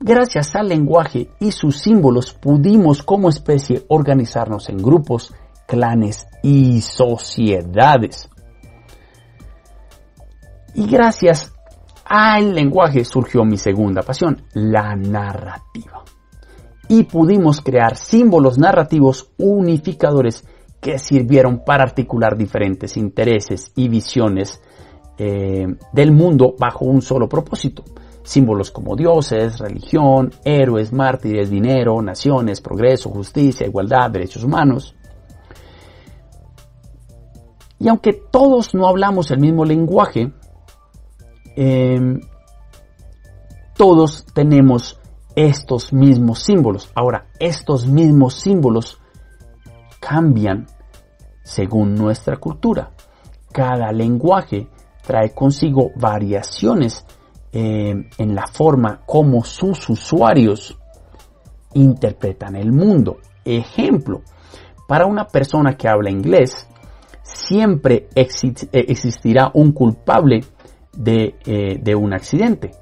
Gracias 0.00 0.56
al 0.56 0.68
lenguaje 0.68 1.30
y 1.38 1.52
sus 1.52 1.78
símbolos 1.78 2.32
pudimos 2.32 3.04
como 3.04 3.28
especie 3.28 3.84
organizarnos 3.86 4.68
en 4.68 4.78
grupos, 4.78 5.32
clanes 5.68 6.26
y 6.42 6.80
sociedades. 6.80 8.28
Y 10.74 10.88
gracias 10.88 11.52
al 12.08 12.54
lenguaje 12.54 13.04
surgió 13.04 13.44
mi 13.44 13.58
segunda 13.58 14.02
pasión, 14.02 14.42
la 14.54 14.96
narrativa 14.96 16.04
y 16.88 17.04
pudimos 17.04 17.60
crear 17.60 17.96
símbolos 17.96 18.58
narrativos 18.58 19.30
unificadores 19.36 20.44
que 20.80 20.98
sirvieron 20.98 21.62
para 21.64 21.84
articular 21.84 22.36
diferentes 22.36 22.96
intereses 22.96 23.72
y 23.76 23.88
visiones 23.88 24.60
eh, 25.18 25.66
del 25.92 26.12
mundo 26.12 26.54
bajo 26.58 26.84
un 26.86 27.02
solo 27.02 27.28
propósito. 27.28 27.84
Símbolos 28.22 28.70
como 28.70 28.94
dioses, 28.94 29.58
religión, 29.58 30.30
héroes, 30.44 30.92
mártires, 30.92 31.50
dinero, 31.50 32.00
naciones, 32.02 32.60
progreso, 32.60 33.10
justicia, 33.10 33.66
igualdad, 33.66 34.10
derechos 34.10 34.44
humanos. 34.44 34.94
Y 37.80 37.88
aunque 37.88 38.12
todos 38.30 38.74
no 38.74 38.86
hablamos 38.86 39.30
el 39.30 39.40
mismo 39.40 39.64
lenguaje, 39.64 40.32
eh, 41.60 42.20
todos 43.76 44.24
tenemos 44.32 45.00
estos 45.34 45.92
mismos 45.92 46.44
símbolos. 46.44 46.88
Ahora, 46.94 47.26
estos 47.40 47.88
mismos 47.88 48.34
símbolos 48.34 49.00
cambian 49.98 50.68
según 51.42 51.96
nuestra 51.96 52.36
cultura. 52.36 52.92
Cada 53.50 53.90
lenguaje 53.90 54.68
trae 55.04 55.34
consigo 55.34 55.90
variaciones 55.96 57.04
eh, 57.52 58.08
en 58.18 58.34
la 58.36 58.46
forma 58.46 59.00
como 59.04 59.42
sus 59.42 59.88
usuarios 59.88 60.78
interpretan 61.74 62.54
el 62.54 62.70
mundo. 62.70 63.16
Ejemplo, 63.44 64.22
para 64.86 65.06
una 65.06 65.26
persona 65.26 65.76
que 65.76 65.88
habla 65.88 66.08
inglés, 66.08 66.68
siempre 67.24 68.08
existirá 68.14 69.50
un 69.54 69.72
culpable 69.72 70.44
de, 70.98 71.36
eh, 71.46 71.78
de 71.80 71.94
un 71.94 72.12
accidente. 72.12 72.72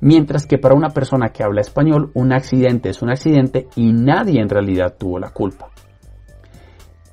Mientras 0.00 0.46
que 0.46 0.56
para 0.56 0.74
una 0.74 0.90
persona 0.90 1.28
que 1.28 1.42
habla 1.42 1.60
español, 1.60 2.10
un 2.14 2.32
accidente 2.32 2.88
es 2.88 3.02
un 3.02 3.10
accidente 3.10 3.68
y 3.76 3.92
nadie 3.92 4.40
en 4.40 4.48
realidad 4.48 4.94
tuvo 4.98 5.18
la 5.18 5.30
culpa. 5.30 5.68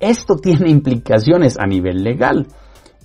Esto 0.00 0.36
tiene 0.42 0.70
implicaciones 0.70 1.58
a 1.58 1.66
nivel 1.66 2.02
legal 2.02 2.46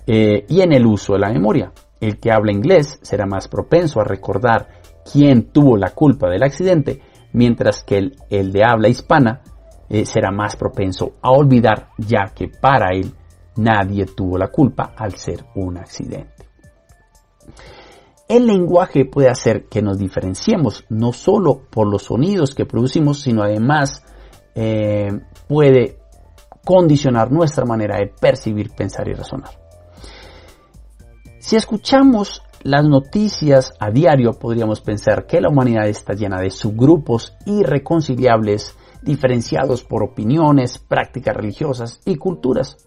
eh, 0.06 0.46
y 0.48 0.60
en 0.60 0.72
el 0.72 0.86
uso 0.86 1.14
de 1.14 1.18
la 1.18 1.32
memoria. 1.32 1.72
El 2.00 2.18
que 2.18 2.30
habla 2.30 2.52
inglés 2.52 2.98
será 3.02 3.26
más 3.26 3.48
propenso 3.48 4.00
a 4.00 4.04
recordar 4.04 4.68
quién 5.10 5.50
tuvo 5.52 5.76
la 5.76 5.90
culpa 5.90 6.28
del 6.28 6.42
accidente, 6.42 7.00
mientras 7.32 7.82
que 7.82 8.12
el, 8.30 8.52
de 8.52 8.62
habla 8.64 8.88
hispana 8.88 9.42
eh, 9.88 10.06
será 10.06 10.30
más 10.30 10.56
propenso 10.56 11.12
a 11.20 11.30
olvidar, 11.30 11.88
ya 11.98 12.32
que 12.34 12.48
para 12.48 12.94
él 12.94 13.12
nadie 13.56 14.06
tuvo 14.06 14.38
la 14.38 14.48
culpa 14.48 14.92
al 14.96 15.14
ser 15.16 15.44
un 15.54 15.78
accidente. 15.78 16.33
El 18.28 18.46
lenguaje 18.46 19.04
puede 19.04 19.28
hacer 19.28 19.66
que 19.66 19.82
nos 19.82 19.98
diferenciemos 19.98 20.84
no 20.88 21.12
solo 21.12 21.60
por 21.70 21.86
los 21.86 22.04
sonidos 22.04 22.54
que 22.54 22.64
producimos, 22.64 23.20
sino 23.20 23.42
además 23.42 24.02
eh, 24.54 25.10
puede 25.46 25.98
condicionar 26.64 27.30
nuestra 27.30 27.66
manera 27.66 27.98
de 27.98 28.06
percibir, 28.06 28.70
pensar 28.70 29.08
y 29.08 29.12
razonar. 29.12 29.50
Si 31.38 31.56
escuchamos 31.56 32.42
las 32.62 32.84
noticias 32.88 33.74
a 33.78 33.90
diario, 33.90 34.32
podríamos 34.32 34.80
pensar 34.80 35.26
que 35.26 35.42
la 35.42 35.50
humanidad 35.50 35.86
está 35.86 36.14
llena 36.14 36.40
de 36.40 36.48
subgrupos 36.48 37.36
irreconciliables, 37.44 38.74
diferenciados 39.02 39.84
por 39.84 40.02
opiniones, 40.02 40.78
prácticas 40.78 41.36
religiosas 41.36 42.00
y 42.06 42.16
culturas. 42.16 42.78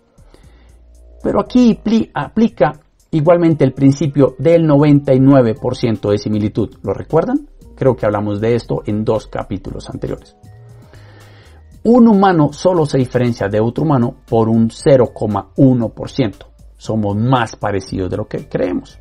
Pero 1.22 1.39
aquí 1.39 1.80
aplica 2.15 2.80
Igualmente 3.12 3.63
el 3.63 3.74
principio 3.74 4.36
del 4.38 4.67
99% 4.67 6.12
de 6.12 6.17
similitud, 6.17 6.76
¿lo 6.84 6.93
recuerdan? 6.93 7.48
Creo 7.76 7.96
que 7.96 8.06
hablamos 8.06 8.41
de 8.41 8.56
esto 8.56 8.82
en 8.86 9.06
dos 9.06 9.28
capítulos 9.28 9.89
anteriores. 9.89 10.36
Un 11.84 12.10
humano 12.10 12.52
solo 12.52 12.86
se 12.86 12.98
diferencia 12.98 13.48
de 13.48 13.62
otro 13.62 13.86
humano 13.86 14.17
por 14.28 14.50
un 14.50 14.70
0,1%. 14.70 16.34
Somos 16.76 17.15
más 17.15 17.56
parecidos 17.56 18.10
de 18.10 18.17
lo 18.17 18.28
que 18.28 18.50
creemos. 18.50 19.00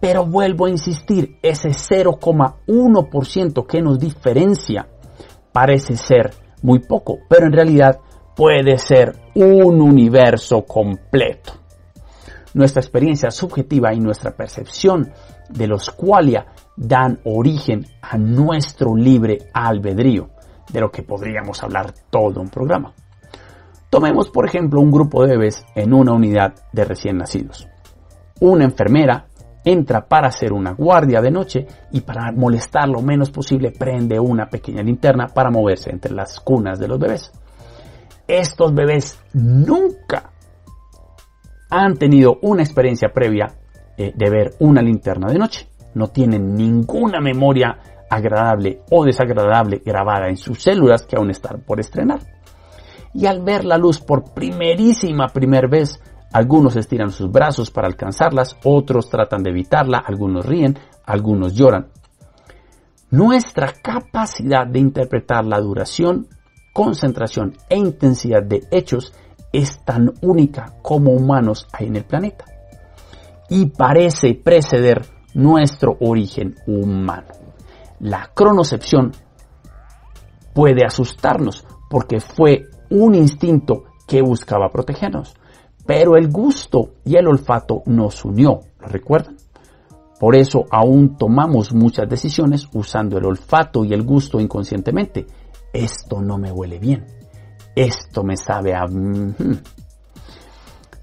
Pero 0.00 0.24
vuelvo 0.24 0.64
a 0.64 0.70
insistir, 0.70 1.36
ese 1.42 1.68
0,1% 1.68 3.66
que 3.66 3.82
nos 3.82 3.98
diferencia 3.98 4.88
parece 5.52 5.96
ser 5.96 6.32
muy 6.62 6.78
poco, 6.78 7.18
pero 7.28 7.44
en 7.46 7.52
realidad 7.52 7.98
puede 8.34 8.78
ser 8.78 9.16
un 9.34 9.82
universo 9.82 10.64
completo 10.64 11.59
nuestra 12.54 12.80
experiencia 12.80 13.30
subjetiva 13.30 13.92
y 13.94 14.00
nuestra 14.00 14.32
percepción 14.32 15.12
de 15.48 15.66
los 15.66 15.90
qualia 15.90 16.46
dan 16.76 17.20
origen 17.24 17.86
a 18.02 18.16
nuestro 18.16 18.96
libre 18.96 19.38
albedrío, 19.52 20.30
de 20.72 20.80
lo 20.80 20.90
que 20.90 21.02
podríamos 21.02 21.62
hablar 21.62 21.92
todo 22.10 22.40
un 22.40 22.48
programa. 22.48 22.92
Tomemos 23.90 24.30
por 24.30 24.46
ejemplo 24.46 24.80
un 24.80 24.90
grupo 24.90 25.22
de 25.22 25.36
bebés 25.36 25.64
en 25.74 25.92
una 25.92 26.12
unidad 26.12 26.54
de 26.72 26.84
recién 26.84 27.18
nacidos. 27.18 27.68
Una 28.40 28.64
enfermera 28.64 29.26
entra 29.64 30.06
para 30.06 30.28
hacer 30.28 30.52
una 30.52 30.72
guardia 30.72 31.20
de 31.20 31.30
noche 31.30 31.66
y 31.90 32.00
para 32.00 32.32
molestar 32.32 32.88
lo 32.88 33.02
menos 33.02 33.30
posible 33.30 33.72
prende 33.72 34.18
una 34.18 34.48
pequeña 34.48 34.82
linterna 34.82 35.26
para 35.26 35.50
moverse 35.50 35.90
entre 35.90 36.14
las 36.14 36.40
cunas 36.40 36.78
de 36.78 36.88
los 36.88 36.98
bebés. 36.98 37.32
Estos 38.26 38.72
bebés 38.72 39.18
nunca 39.34 40.30
han 41.70 41.96
tenido 41.96 42.38
una 42.42 42.62
experiencia 42.62 43.10
previa 43.12 43.54
eh, 43.96 44.12
de 44.14 44.30
ver 44.30 44.54
una 44.58 44.82
linterna 44.82 45.28
de 45.28 45.38
noche. 45.38 45.68
No 45.94 46.08
tienen 46.08 46.54
ninguna 46.54 47.20
memoria 47.20 47.78
agradable 48.10 48.80
o 48.90 49.04
desagradable 49.04 49.82
grabada 49.84 50.28
en 50.28 50.36
sus 50.36 50.62
células 50.62 51.06
que 51.06 51.16
aún 51.16 51.30
están 51.30 51.62
por 51.62 51.80
estrenar. 51.80 52.20
Y 53.14 53.26
al 53.26 53.42
ver 53.42 53.64
la 53.64 53.78
luz 53.78 54.00
por 54.00 54.34
primerísima 54.34 55.28
primer 55.28 55.68
vez, 55.68 56.00
algunos 56.32 56.76
estiran 56.76 57.10
sus 57.10 57.30
brazos 57.30 57.70
para 57.70 57.88
alcanzarlas, 57.88 58.56
otros 58.64 59.08
tratan 59.08 59.42
de 59.42 59.50
evitarla, 59.50 59.98
algunos 59.98 60.46
ríen, 60.46 60.78
algunos 61.04 61.54
lloran. 61.54 61.88
Nuestra 63.10 63.72
capacidad 63.82 64.66
de 64.66 64.78
interpretar 64.78 65.44
la 65.44 65.60
duración, 65.60 66.28
concentración 66.72 67.56
e 67.68 67.76
intensidad 67.76 68.44
de 68.44 68.62
hechos 68.70 69.12
es 69.52 69.80
tan 69.84 70.12
única 70.22 70.74
como 70.82 71.12
humanos 71.12 71.66
hay 71.72 71.86
en 71.86 71.96
el 71.96 72.04
planeta 72.04 72.44
y 73.48 73.66
parece 73.66 74.34
preceder 74.34 75.04
nuestro 75.34 75.96
origen 76.00 76.54
humano. 76.66 77.28
La 77.98 78.30
cronocepción 78.34 79.12
puede 80.54 80.84
asustarnos 80.84 81.66
porque 81.88 82.20
fue 82.20 82.66
un 82.90 83.14
instinto 83.14 83.84
que 84.06 84.22
buscaba 84.22 84.70
protegernos, 84.70 85.34
pero 85.86 86.16
el 86.16 86.30
gusto 86.30 86.94
y 87.04 87.16
el 87.16 87.26
olfato 87.26 87.82
nos 87.86 88.24
unió, 88.24 88.60
¿lo 88.80 88.86
recuerdan? 88.86 89.36
Por 90.20 90.36
eso 90.36 90.66
aún 90.70 91.16
tomamos 91.16 91.72
muchas 91.72 92.08
decisiones 92.08 92.68
usando 92.74 93.16
el 93.16 93.24
olfato 93.24 93.84
y 93.84 93.94
el 93.94 94.02
gusto 94.02 94.38
inconscientemente. 94.38 95.26
Esto 95.72 96.20
no 96.20 96.36
me 96.36 96.52
huele 96.52 96.78
bien. 96.78 97.06
Esto 97.74 98.22
me 98.22 98.36
sabe 98.36 98.74
a... 98.74 98.86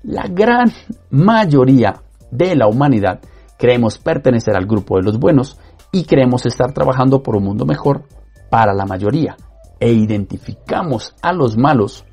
La 0.03 0.27
gran 0.27 0.71
mayoría 1.09 2.01
de 2.31 2.55
la 2.55 2.67
humanidad 2.67 3.19
creemos 3.57 3.97
pertenecer 3.97 4.55
al 4.55 4.65
grupo 4.65 4.97
de 4.97 5.03
los 5.03 5.19
buenos 5.19 5.59
y 5.91 6.05
creemos 6.05 6.45
estar 6.45 6.73
trabajando 6.73 7.23
por 7.23 7.35
un 7.35 7.43
mundo 7.43 7.65
mejor 7.65 8.03
para 8.49 8.73
la 8.73 8.85
mayoría. 8.85 9.35
E 9.79 9.91
identificamos 9.91 11.15
a 11.21 11.33
los 11.33 11.57
malos 11.57 12.05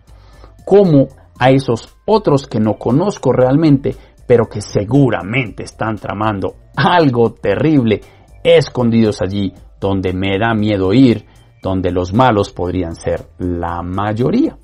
como 0.64 1.08
a 1.38 1.50
esos 1.50 1.94
otros 2.06 2.46
que 2.46 2.60
no 2.60 2.74
conozco 2.78 3.32
realmente, 3.32 3.96
pero 4.26 4.48
que 4.48 4.60
seguramente 4.60 5.64
están 5.64 5.96
tramando 5.96 6.56
algo 6.76 7.32
terrible 7.32 8.00
escondidos 8.42 9.20
allí 9.22 9.52
donde 9.80 10.12
me 10.12 10.38
da 10.38 10.54
miedo 10.54 10.92
ir, 10.92 11.26
donde 11.64 11.90
los 11.90 12.12
malos 12.12 12.52
podrían 12.52 12.94
ser 12.94 13.26
la 13.38 13.80
mayoría. 13.82 14.58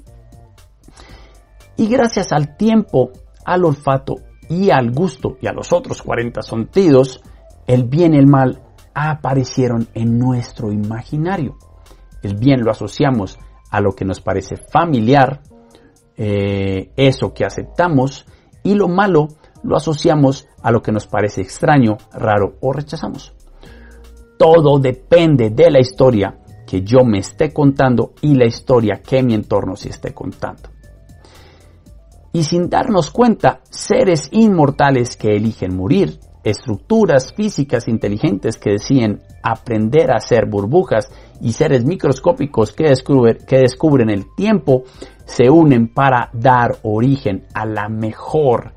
Y 1.78 1.88
gracias 1.88 2.30
al 2.30 2.58
tiempo, 2.58 3.10
al 3.42 3.64
olfato 3.64 4.16
y 4.50 4.68
al 4.70 4.90
gusto 4.90 5.38
y 5.40 5.46
a 5.46 5.52
los 5.52 5.72
otros 5.72 6.02
40 6.02 6.42
sentidos, 6.42 7.22
el 7.66 7.84
bien 7.84 8.12
y 8.12 8.18
el 8.18 8.26
mal 8.26 8.62
aparecieron 8.94 9.88
en 9.94 10.18
nuestro 10.18 10.72
imaginario. 10.72 11.56
El 12.22 12.36
bien 12.36 12.62
lo 12.62 12.70
asociamos 12.70 13.38
a 13.70 13.80
lo 13.80 13.92
que 13.92 14.04
nos 14.04 14.20
parece 14.20 14.56
familiar, 14.56 15.40
eh, 16.18 16.92
eso 16.96 17.32
que 17.32 17.46
aceptamos, 17.46 18.26
y 18.62 18.74
lo 18.74 18.88
malo 18.88 19.28
lo 19.62 19.74
asociamos 19.74 20.46
a 20.62 20.70
lo 20.70 20.82
que 20.82 20.92
nos 20.92 21.06
parece 21.06 21.40
extraño, 21.40 21.96
raro 22.12 22.56
o 22.60 22.74
rechazamos. 22.74 23.32
Todo 24.38 24.78
depende 24.78 25.48
de 25.48 25.70
la 25.70 25.80
historia 25.80 26.40
que 26.70 26.82
yo 26.82 27.04
me 27.04 27.18
esté 27.18 27.52
contando 27.52 28.12
y 28.22 28.36
la 28.36 28.46
historia 28.46 29.02
que 29.04 29.24
mi 29.24 29.34
entorno 29.34 29.74
se 29.74 29.88
esté 29.88 30.14
contando. 30.14 30.68
Y 32.32 32.44
sin 32.44 32.70
darnos 32.70 33.10
cuenta, 33.10 33.58
seres 33.68 34.28
inmortales 34.30 35.16
que 35.16 35.34
eligen 35.34 35.76
morir, 35.76 36.20
estructuras 36.44 37.34
físicas 37.34 37.88
inteligentes 37.88 38.56
que 38.56 38.70
deciden 38.70 39.20
aprender 39.42 40.12
a 40.12 40.18
hacer 40.18 40.46
burbujas 40.46 41.10
y 41.40 41.54
seres 41.54 41.84
microscópicos 41.84 42.70
que, 42.70 42.84
que 43.48 43.58
descubren 43.58 44.08
el 44.08 44.32
tiempo, 44.36 44.84
se 45.24 45.50
unen 45.50 45.92
para 45.92 46.30
dar 46.32 46.78
origen 46.84 47.48
a 47.52 47.66
la 47.66 47.88
mejor 47.88 48.74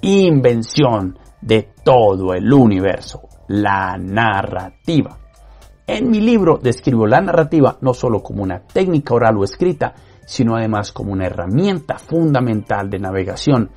invención 0.00 1.16
de 1.40 1.68
todo 1.84 2.34
el 2.34 2.52
universo, 2.52 3.28
la 3.46 3.96
narrativa. 3.96 5.27
En 5.88 6.10
mi 6.10 6.20
libro 6.20 6.58
describo 6.62 7.06
la 7.06 7.22
narrativa 7.22 7.78
no 7.80 7.94
solo 7.94 8.22
como 8.22 8.42
una 8.42 8.60
técnica 8.60 9.14
oral 9.14 9.38
o 9.38 9.44
escrita, 9.44 9.94
sino 10.26 10.54
además 10.54 10.92
como 10.92 11.14
una 11.14 11.24
herramienta 11.24 11.98
fundamental 11.98 12.90
de 12.90 12.98
navegación 12.98 13.70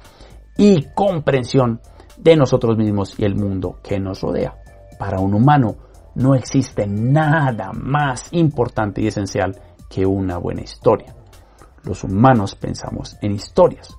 y 0.58 0.88
comprensión 0.93 1.80
de 2.17 2.36
nosotros 2.36 2.78
mismos 2.78 3.17
y 3.17 3.24
el 3.24 3.36
mundo 3.36 3.80
que 3.82 3.97
nos 3.97 4.19
rodea. 4.19 4.58
Para 5.00 5.21
un 5.21 5.34
humano 5.34 5.78
no 6.15 6.36
existe 6.36 6.86
nada 6.86 7.71
más 7.71 8.28
importante 8.32 9.02
y 9.02 9.08
esencial 9.08 9.58
que 9.89 10.06
una 10.06 10.38
buena 10.38 10.63
historia. 10.63 11.15
Los 11.84 12.04
humanos 12.04 12.56
pensamos 12.56 13.17
en 13.21 13.32
historias. 13.32 13.97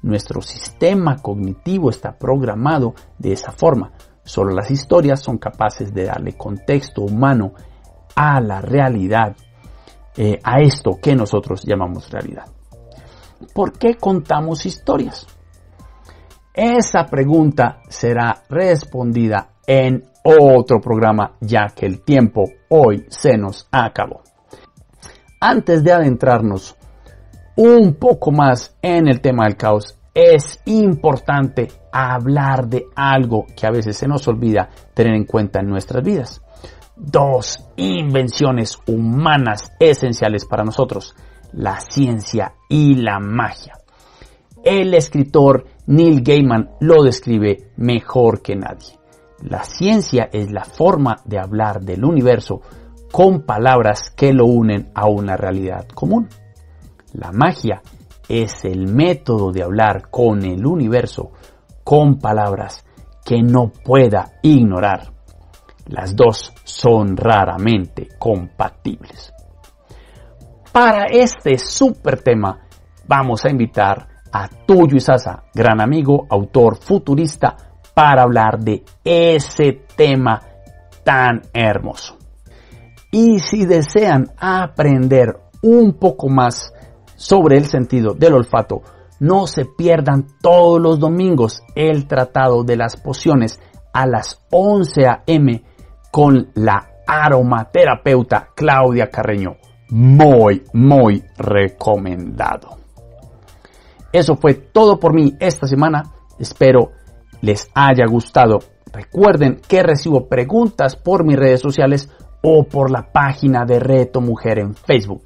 Nuestro 0.00 0.40
sistema 0.40 1.18
cognitivo 1.18 1.90
está 1.90 2.16
programado 2.16 2.94
de 3.18 3.32
esa 3.32 3.52
forma. 3.52 3.92
Solo 4.24 4.52
las 4.54 4.70
historias 4.70 5.20
son 5.20 5.38
capaces 5.38 5.92
de 5.92 6.04
darle 6.04 6.36
contexto 6.36 7.02
humano 7.02 7.52
a 8.14 8.40
la 8.40 8.60
realidad, 8.60 9.36
eh, 10.16 10.38
a 10.42 10.60
esto 10.60 10.98
que 11.00 11.14
nosotros 11.14 11.62
llamamos 11.64 12.10
realidad. 12.10 12.46
¿Por 13.54 13.72
qué 13.78 13.94
contamos 13.94 14.66
historias? 14.66 15.26
Esa 16.52 17.06
pregunta 17.06 17.80
será 17.88 18.42
respondida 18.48 19.52
en 19.66 20.04
otro 20.22 20.80
programa 20.80 21.36
ya 21.40 21.68
que 21.74 21.86
el 21.86 22.02
tiempo 22.02 22.44
hoy 22.68 23.06
se 23.08 23.38
nos 23.38 23.68
acabó. 23.70 24.22
Antes 25.40 25.82
de 25.82 25.92
adentrarnos 25.92 26.76
un 27.56 27.94
poco 27.94 28.30
más 28.30 28.76
en 28.82 29.08
el 29.08 29.20
tema 29.20 29.44
del 29.44 29.56
caos, 29.56 29.99
es 30.14 30.60
importante 30.66 31.68
hablar 31.92 32.68
de 32.68 32.86
algo 32.94 33.46
que 33.56 33.66
a 33.66 33.70
veces 33.70 33.96
se 33.96 34.08
nos 34.08 34.26
olvida 34.28 34.68
tener 34.94 35.14
en 35.14 35.24
cuenta 35.24 35.60
en 35.60 35.68
nuestras 35.68 36.04
vidas. 36.04 36.42
Dos 36.96 37.68
invenciones 37.76 38.78
humanas 38.86 39.72
esenciales 39.78 40.44
para 40.44 40.64
nosotros, 40.64 41.14
la 41.52 41.80
ciencia 41.80 42.54
y 42.68 42.96
la 42.96 43.18
magia. 43.18 43.74
El 44.62 44.92
escritor 44.94 45.64
Neil 45.86 46.22
Gaiman 46.22 46.70
lo 46.80 47.02
describe 47.02 47.70
mejor 47.76 48.42
que 48.42 48.56
nadie. 48.56 48.98
La 49.42 49.64
ciencia 49.64 50.28
es 50.30 50.50
la 50.50 50.64
forma 50.64 51.16
de 51.24 51.38
hablar 51.38 51.80
del 51.80 52.04
universo 52.04 52.60
con 53.10 53.46
palabras 53.46 54.10
que 54.10 54.34
lo 54.34 54.44
unen 54.44 54.90
a 54.94 55.08
una 55.08 55.36
realidad 55.36 55.88
común. 55.88 56.28
La 57.14 57.32
magia 57.32 57.80
el 58.30 58.86
método 58.86 59.50
de 59.50 59.64
hablar 59.64 60.08
con 60.08 60.44
el 60.44 60.64
universo 60.64 61.32
con 61.82 62.20
palabras 62.20 62.84
que 63.24 63.42
no 63.42 63.72
pueda 63.72 64.38
ignorar. 64.42 65.12
Las 65.86 66.14
dos 66.14 66.52
son 66.62 67.16
raramente 67.16 68.06
compatibles. 68.18 69.32
Para 70.70 71.06
este 71.06 71.58
super 71.58 72.22
tema 72.22 72.60
vamos 73.08 73.44
a 73.44 73.50
invitar 73.50 74.06
a 74.32 74.48
Tuyo 74.48 74.96
Isasa, 74.96 75.42
gran 75.52 75.80
amigo, 75.80 76.28
autor 76.30 76.76
futurista, 76.76 77.56
para 77.92 78.22
hablar 78.22 78.60
de 78.60 78.84
ese 79.02 79.86
tema 79.96 80.40
tan 81.02 81.42
hermoso. 81.52 82.16
Y 83.10 83.40
si 83.40 83.66
desean 83.66 84.30
aprender 84.38 85.36
un 85.62 85.94
poco 85.94 86.28
más 86.28 86.72
sobre 87.20 87.58
el 87.58 87.66
sentido 87.66 88.14
del 88.14 88.32
olfato, 88.32 88.80
no 89.18 89.46
se 89.46 89.66
pierdan 89.66 90.26
todos 90.40 90.80
los 90.80 90.98
domingos 90.98 91.62
el 91.74 92.06
tratado 92.06 92.64
de 92.64 92.78
las 92.78 92.96
pociones 92.96 93.60
a 93.92 94.06
las 94.06 94.42
11 94.50 95.06
a.m. 95.06 95.62
con 96.10 96.48
la 96.54 96.88
aromaterapeuta 97.06 98.48
Claudia 98.56 99.10
Carreño. 99.10 99.56
Muy, 99.90 100.62
muy 100.72 101.22
recomendado. 101.36 102.78
Eso 104.10 104.36
fue 104.36 104.54
todo 104.54 104.98
por 104.98 105.12
mí 105.12 105.34
esta 105.40 105.66
semana. 105.66 106.04
Espero 106.38 106.92
les 107.42 107.68
haya 107.74 108.06
gustado. 108.06 108.60
Recuerden 108.90 109.60
que 109.68 109.82
recibo 109.82 110.26
preguntas 110.26 110.96
por 110.96 111.26
mis 111.26 111.36
redes 111.36 111.60
sociales 111.60 112.08
o 112.42 112.64
por 112.64 112.90
la 112.90 113.12
página 113.12 113.66
de 113.66 113.78
Reto 113.78 114.22
Mujer 114.22 114.58
en 114.58 114.74
Facebook. 114.74 115.22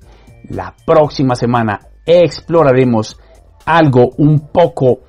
La 0.49 0.75
próxima 0.85 1.35
semana 1.35 1.81
exploraremos 2.05 3.19
algo 3.65 4.11
un 4.19 4.49
poco 4.49 5.01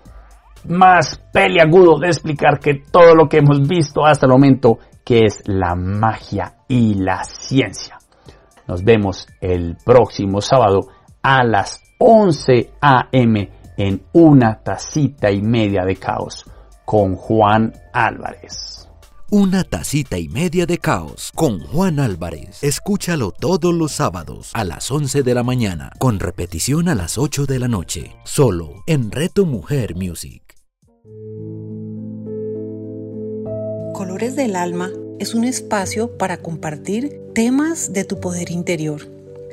más 0.68 1.20
peliagudo 1.32 2.00
de 2.00 2.08
explicar 2.08 2.60
que 2.60 2.82
todo 2.92 3.14
lo 3.16 3.28
que 3.28 3.38
hemos 3.38 3.68
visto 3.68 4.06
hasta 4.06 4.26
el 4.26 4.32
momento, 4.32 4.80
que 5.04 5.26
es 5.26 5.44
la 5.46 5.76
magia 5.76 6.56
y 6.68 6.96
la 6.96 7.24
ciencia. 7.24 7.98
Nos 8.68 8.84
vemos 8.84 9.28
el 9.42 9.78
próximo 9.86 10.42
sábado 10.42 10.88
a 11.22 11.44
las 11.44 11.84
11 12.00 12.72
a.m. 12.82 13.50
en 13.78 14.04
una 14.14 14.62
tacita 14.64 15.32
y 15.32 15.42
media 15.42 15.84
de 15.86 15.96
caos 15.98 16.46
con 16.84 17.16
Juan 17.16 17.74
Álvarez. 17.94 18.85
Una 19.32 19.64
tacita 19.64 20.20
y 20.20 20.30
media 20.30 20.68
de 20.68 20.78
caos 20.78 21.32
con 21.34 21.60
Juan 21.60 22.00
Álvarez. 22.00 22.62
Escúchalo 22.62 23.32
todos 23.32 23.74
los 23.74 23.92
sábados 23.92 24.52
a 24.54 24.64
las 24.64 24.92
11 24.92 25.24
de 25.24 25.34
la 25.34 25.42
mañana, 25.42 25.92
con 25.98 26.20
repetición 26.20 26.88
a 26.90 26.96
las 26.96 27.18
8 27.18 27.48
de 27.48 27.58
la 27.58 27.68
noche, 27.68 28.16
solo 28.24 28.84
en 28.86 29.10
Reto 29.10 29.48
Mujer 29.48 29.96
Music. 29.96 30.44
Colores 33.94 34.36
del 34.36 34.56
Alma 34.56 34.92
es 35.18 35.34
un 35.34 35.44
espacio 35.44 36.16
para 36.20 36.38
compartir 36.38 37.20
temas 37.34 37.94
de 37.94 38.04
tu 38.04 38.20
poder 38.20 38.52
interior. 38.52 39.10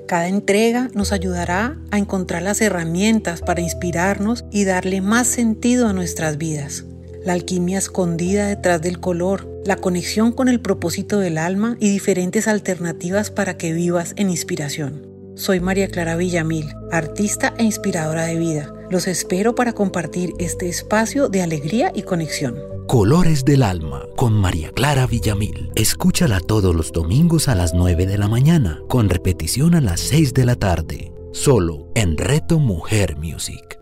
Cada 0.07 0.29
entrega 0.29 0.91
nos 0.93 1.13
ayudará 1.13 1.79
a 1.91 1.97
encontrar 1.97 2.43
las 2.43 2.61
herramientas 2.61 3.41
para 3.41 3.63
inspirarnos 3.63 4.45
y 4.51 4.65
darle 4.65 5.01
más 5.01 5.29
sentido 5.29 5.89
a 5.89 5.95
nuestras 5.95 6.37
vidas 6.37 6.85
la 7.25 7.35
alquimia 7.35 7.79
escondida 7.79 8.47
detrás 8.47 8.83
del 8.83 9.01
color, 9.01 9.49
la 9.65 9.77
conexión 9.77 10.33
con 10.33 10.49
el 10.49 10.61
propósito 10.61 11.19
del 11.19 11.39
alma 11.39 11.77
y 11.81 11.89
diferentes 11.91 12.49
alternativas 12.49 13.31
para 13.31 13.57
que 13.57 13.73
vivas 13.73 14.15
en 14.17 14.31
inspiración. 14.31 15.07
Soy 15.35 15.61
María 15.61 15.89
Clara 15.89 16.17
Villamil, 16.17 16.67
artista 16.91 17.55
e 17.57 17.65
inspiradora 17.65 18.27
de 18.27 18.39
vida. 18.39 18.73
Los 18.91 19.07
espero 19.07 19.55
para 19.55 19.73
compartir 19.73 20.35
este 20.39 20.69
espacio 20.69 21.29
de 21.29 21.43
alegría 21.43 21.91
y 21.95 22.03
conexión. 22.03 22.57
Colores 22.87 23.45
del 23.45 23.63
Alma 23.63 24.05
con 24.17 24.35
María 24.35 24.71
Clara 24.73 25.07
Villamil. 25.07 25.71
Escúchala 25.75 26.41
todos 26.41 26.75
los 26.75 26.93
domingos 26.93 27.49
a 27.49 27.55
las 27.55 27.73
9 27.73 28.07
de 28.07 28.19
la 28.19 28.29
mañana, 28.29 28.81
con 28.89 29.09
repetición 29.09 29.75
a 29.75 29.81
las 29.81 30.01
6 30.01 30.35
de 30.35 30.45
la 30.45 30.57
tarde, 30.57 31.13
solo 31.33 31.89
en 31.95 32.19
Reto 32.19 32.59
Mujer 32.59 33.17
Music. 33.17 33.82